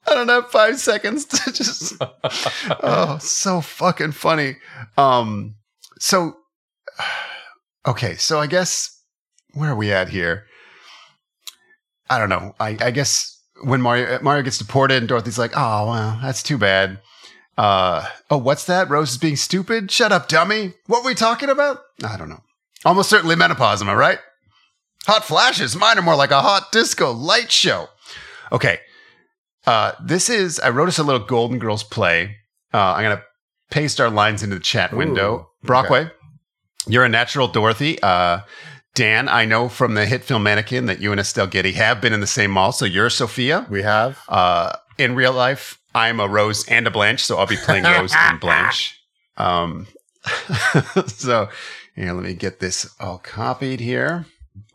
[0.07, 1.95] I don't have five seconds to just
[2.81, 4.55] oh so fucking funny.
[4.97, 5.55] Um
[5.99, 6.37] so
[7.87, 9.01] okay, so I guess
[9.53, 10.45] where are we at here?
[12.09, 12.53] I don't know.
[12.59, 16.57] I, I guess when Mario Mario gets deported and Dorothy's like, oh well, that's too
[16.57, 16.99] bad.
[17.57, 18.89] Uh oh, what's that?
[18.89, 19.89] Rose is being stupid?
[19.91, 20.73] Shut up, dummy.
[20.85, 21.79] What were we talking about?
[22.03, 22.43] I don't know.
[22.85, 24.19] Almost certainly menopause, am I right?
[25.07, 25.75] Hot flashes.
[25.75, 27.87] Mine are more like a hot disco light show.
[28.51, 28.79] Okay.
[29.65, 32.37] Uh, this is, I wrote us a little Golden Girls play.
[32.73, 33.23] Uh, I'm going to
[33.71, 35.49] paste our lines into the chat window.
[35.63, 36.09] Brockway,
[36.87, 38.01] you're a natural Dorothy.
[38.01, 38.41] Uh,
[38.95, 42.13] Dan, I know from the hit film Mannequin that you and Estelle Getty have been
[42.13, 42.71] in the same mall.
[42.71, 43.65] So you're Sophia.
[43.69, 44.19] We have.
[44.27, 47.23] Uh, in real life, I'm a Rose and a Blanche.
[47.23, 48.99] So I'll be playing Rose and Blanche.
[49.37, 49.87] Um,
[51.07, 51.49] so
[51.95, 54.25] here, let me get this all copied here.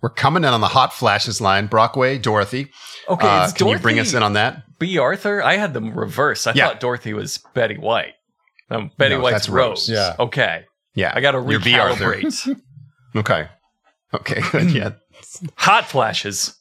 [0.00, 1.66] We're coming in on the hot flashes line.
[1.66, 2.70] Brockway, Dorothy.
[3.08, 4.62] Okay, Uh, it's can you bring us in on that?
[4.78, 5.42] Bea Arthur?
[5.42, 6.46] I had them reverse.
[6.46, 6.68] I Yeah.
[6.68, 8.14] thought Dorothy was Betty White.
[8.70, 9.88] Um, Betty No, White's that's Rose.
[9.88, 9.90] Rose.
[9.90, 10.14] Yeah.
[10.18, 10.64] Okay.
[10.94, 11.38] Yeah, I got to.
[11.38, 12.60] Recalibrate.
[13.14, 13.46] Okay.
[14.14, 14.40] Okay.
[14.52, 14.70] Good.
[14.74, 14.92] Yeah.
[15.56, 16.56] hot flashes.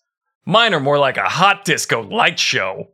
[0.45, 2.87] Mine are more like a hot disco light show.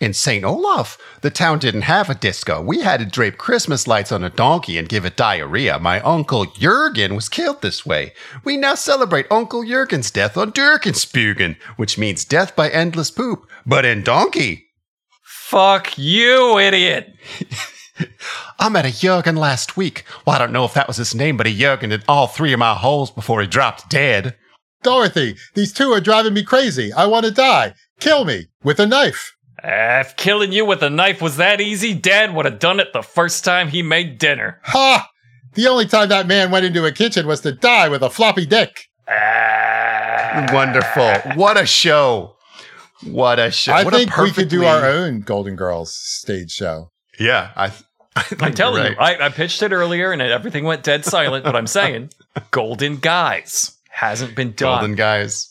[0.00, 0.44] In St.
[0.44, 2.60] Olaf, the town didn't have a disco.
[2.60, 5.78] We had to drape Christmas lights on a donkey and give it diarrhea.
[5.78, 8.12] My uncle Jurgen was killed this way.
[8.42, 13.84] We now celebrate Uncle Jurgen's death on Durkenspugen, which means death by endless poop, but
[13.84, 14.66] in donkey.
[15.22, 17.14] Fuck you, idiot.
[18.58, 20.04] I met a Jurgen last week.
[20.26, 22.52] Well, I don't know if that was his name, but he Jurgen in all three
[22.52, 24.36] of my holes before he dropped dead.
[24.82, 26.92] Dorothy, these two are driving me crazy.
[26.92, 27.74] I want to die.
[28.00, 29.34] Kill me with a knife.
[29.62, 32.92] Ah, if killing you with a knife was that easy, Dad would have done it
[32.92, 34.60] the first time he made dinner.
[34.64, 35.08] Ha!
[35.54, 38.44] The only time that man went into a kitchen was to die with a floppy
[38.44, 38.88] dick.
[39.08, 40.50] Ah.
[40.52, 41.32] Wonderful.
[41.36, 42.36] What a show.
[43.04, 43.72] What a show.
[43.72, 46.90] I what a think we could do our own Golden Girls stage show.
[47.18, 47.72] Yeah, I.
[48.16, 48.92] I think I'm you're telling right.
[48.92, 52.10] you, I, I pitched it earlier and everything went dead silent, but I'm saying
[52.52, 54.80] Golden Guys hasn't been done.
[54.80, 55.50] Golden guys.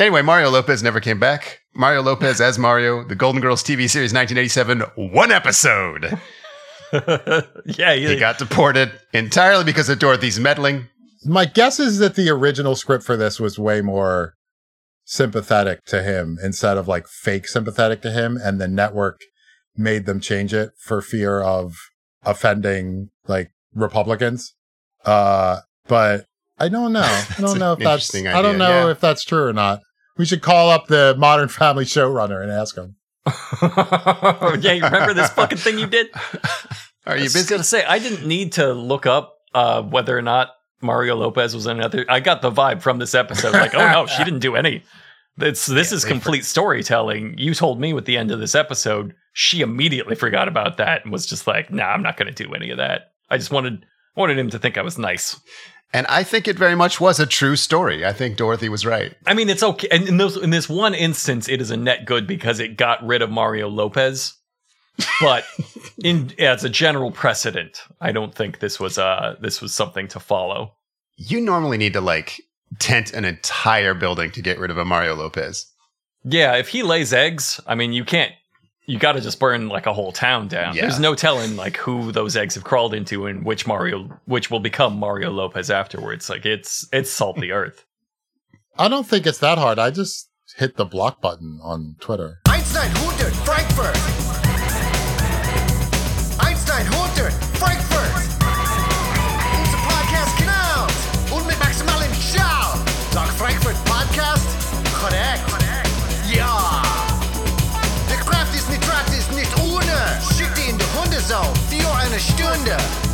[0.00, 1.60] Anyway, Mario Lopez never came back.
[1.74, 4.80] Mario Lopez as Mario, the Golden Girls TV series 1987,
[5.12, 6.18] one episode.
[7.66, 10.88] yeah, he, He got deported entirely because of Dorothy's meddling.
[11.24, 14.34] My guess is that the original script for this was way more
[15.04, 19.20] sympathetic to him instead of like fake sympathetic to him, and the network
[19.76, 21.76] made them change it for fear of
[22.24, 24.54] offending like Republicans.
[25.04, 26.26] Uh, but
[26.58, 27.00] I don't know.
[27.38, 28.14] I don't know if that's.
[28.14, 28.90] interesting I don't know yeah.
[28.90, 29.80] if that's true or not.
[30.16, 32.96] We should call up the Modern Family showrunner and ask him.
[34.62, 36.08] yeah, you remember this fucking thing you did?
[36.14, 37.54] Are I you was just busy?
[37.54, 40.50] gonna say I didn't need to look up uh, whether or not
[40.80, 42.04] Mario Lopez was in another.
[42.08, 44.82] I got the vibe from this episode, like, oh no, she didn't do any.
[45.38, 47.36] It's this is they complete storytelling.
[47.36, 51.12] You told me with the end of this episode, she immediately forgot about that and
[51.12, 53.12] was just like, nah, I'm not gonna do any of that.
[53.28, 53.84] I just wanted
[54.14, 55.38] wanted him to think I was nice.
[55.92, 58.06] And I think it very much was a true story.
[58.06, 59.14] I think Dorothy was right.
[59.26, 59.88] I mean, it's okay.
[59.90, 63.06] And in those in this one instance, it is a net good because it got
[63.06, 64.32] rid of Mario Lopez.
[65.20, 65.44] But
[66.02, 70.18] in as a general precedent, I don't think this was uh this was something to
[70.18, 70.72] follow.
[71.18, 72.40] You normally need to like
[72.78, 75.66] tent an entire building to get rid of a Mario Lopez.
[76.24, 78.32] Yeah, if he lays eggs, I mean, you can't.
[78.88, 80.76] You got to just burn like a whole town down.
[80.76, 80.82] Yeah.
[80.82, 84.60] There's no telling like who those eggs have crawled into and which Mario, which will
[84.60, 86.30] become Mario Lopez afterwards.
[86.30, 87.84] Like it's it's salt the earth.
[88.78, 89.80] I don't think it's that hard.
[89.80, 92.38] I just hit the block button on Twitter.
[92.46, 93.96] Einstein 100 Frankfurt.
[96.44, 97.85] Einstein 100 Frankfurt.
[112.18, 113.05] Stunde.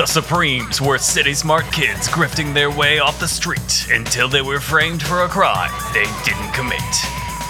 [0.00, 4.58] The Supremes were city smart kids grifting their way off the street until they were
[4.58, 6.80] framed for a crime they didn't commit.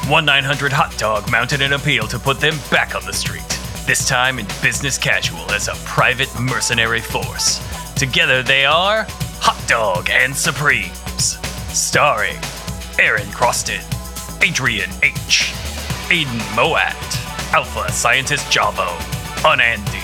[0.08, 3.46] 1 900 Hot Dog mounted an appeal to put them back on the street,
[3.86, 7.60] this time in business casual as a private mercenary force.
[7.94, 9.06] Together they are
[9.38, 11.38] Hot Dog and Supremes.
[11.72, 12.40] Starring
[12.98, 13.80] Aaron Croston,
[14.42, 15.52] Adrian H.,
[16.10, 16.98] Aiden Moat,
[17.54, 18.90] Alpha Scientist Javo,
[19.44, 20.02] Unandy,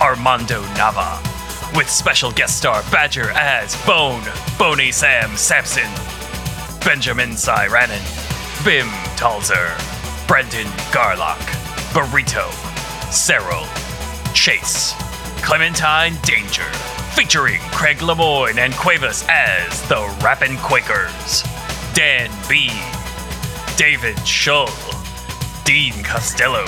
[0.00, 1.29] Armando Nava,
[1.74, 4.22] with special guest star Badger as Bone,
[4.58, 5.88] Boney Sam Sampson,
[6.84, 8.04] Benjamin Cyranen,
[8.64, 9.76] Bim Talzer,
[10.26, 11.38] Brendan Garlock,
[11.92, 12.50] Burrito,
[13.12, 13.66] Cyril,
[14.34, 14.94] Chase,
[15.42, 16.68] Clementine Danger,
[17.14, 21.42] featuring Craig Lemoyne and Cuevas as the Rappin' Quakers,
[21.94, 22.70] Dan B,
[23.76, 24.70] David Shull,
[25.64, 26.64] Dean Costello,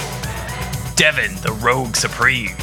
[0.96, 2.56] Devin the Rogue Supreme,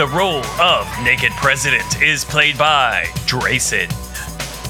[0.00, 3.90] The role of Naked President is played by Drayson.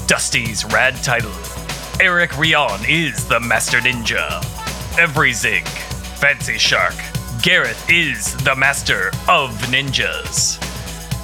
[0.05, 1.31] Dusty's rad title.
[2.01, 4.43] Eric Rion is the Master Ninja.
[4.99, 5.65] Everyzig,
[6.19, 6.95] Fancy Shark.
[7.41, 10.59] Gareth is the Master of Ninjas.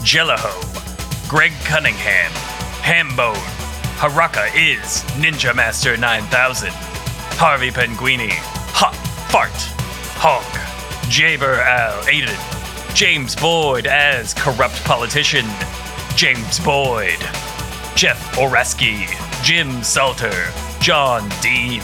[0.05, 0.55] Jellaho,
[1.27, 2.31] Greg Cunningham.
[2.83, 3.35] Hambone,
[3.97, 6.69] Haraka is Ninja Master 9000.
[7.35, 8.31] Harvey Penguini,
[8.71, 8.95] Hot
[9.29, 9.51] Fart,
[10.15, 10.45] Honk.
[11.11, 12.56] Jaber Al Aiden.
[12.97, 15.45] James Boyd as Corrupt Politician.
[16.15, 17.19] James Boyd.
[17.95, 19.05] Jeff Oreski,
[19.43, 21.83] Jim Salter, John Dean,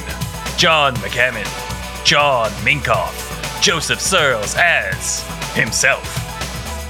[0.57, 1.45] John McCammon,
[2.03, 5.21] John Minkoff, Joseph Searles as
[5.53, 6.03] himself,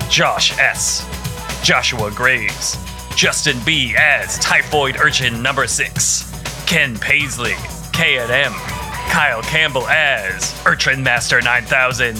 [0.09, 1.05] Josh S.,
[1.61, 2.77] Joshua Graves,
[3.17, 3.93] Justin B.
[3.97, 7.55] as Typhoid Urchin number 6, Ken Paisley,
[7.91, 8.53] K&M,
[9.11, 12.17] Kyle Campbell as Urchin Master 9000,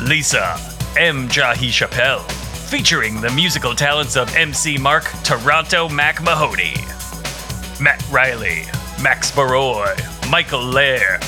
[0.00, 1.28] Lisa M.
[1.28, 2.22] Jahi Chappelle,
[2.70, 6.74] featuring the musical talents of MC Mark Toronto Mac Mahoney,
[7.82, 8.62] Matt Riley,
[9.02, 9.92] Max Baroy,
[10.30, 11.18] Michael Lair,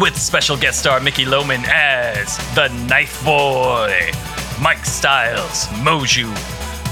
[0.00, 4.10] with special guest star Mickey Lohman as the Knife Boy,
[4.60, 6.32] Mike Styles, Moju.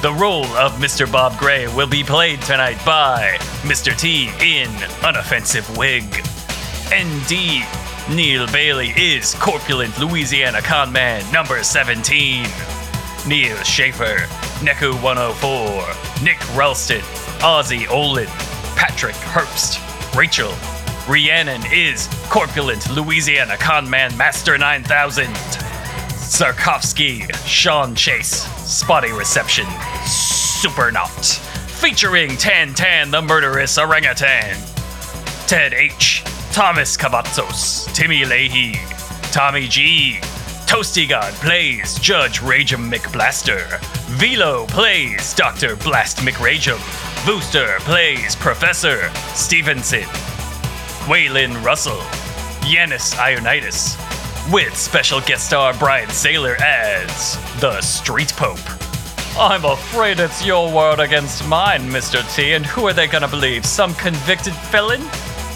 [0.01, 1.11] The role of Mr.
[1.11, 3.99] Bob Gray will be played tonight by Mr.
[3.99, 4.68] T in
[5.03, 6.05] Unoffensive Wig.
[6.95, 12.46] ND Neil Bailey is Corpulent Louisiana Conman number 17.
[13.26, 14.26] Neil Schaefer,
[14.61, 17.00] Neku 104, Nick Ralston,
[17.40, 18.26] Ozzy Olin,
[18.76, 19.78] Patrick Herbst,
[20.16, 20.53] Rachel.
[21.09, 25.26] Rhiannon is Corpulent Louisiana Conman Master 9000.
[26.32, 29.66] Sarkovsky, Sean Chase, Spotty Reception,
[30.05, 31.38] Supernaut,
[31.68, 34.57] featuring Tan Tan the Murderous Orangutan,
[35.46, 38.74] Ted H, Thomas Cavazos, Timmy Leahy,
[39.32, 40.18] Tommy G,
[40.66, 43.80] Toasty God plays Judge Ragem McBlaster,
[44.18, 45.76] Velo plays Dr.
[45.76, 46.76] Blast McRagem,
[47.24, 50.03] Booster plays Professor Stevenson,
[51.09, 52.00] Waylon Russell,
[52.68, 53.96] Yanis Ionitis,
[54.53, 58.59] with special guest star Brian Saylor as the Street Pope.
[59.38, 62.22] I'm afraid it's your word against mine, Mr.
[62.36, 63.64] T, and who are they gonna believe?
[63.64, 65.00] Some convicted felon?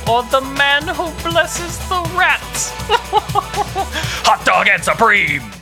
[0.08, 2.70] Or the man who blesses the rats?
[4.24, 5.55] Hot dog and supreme!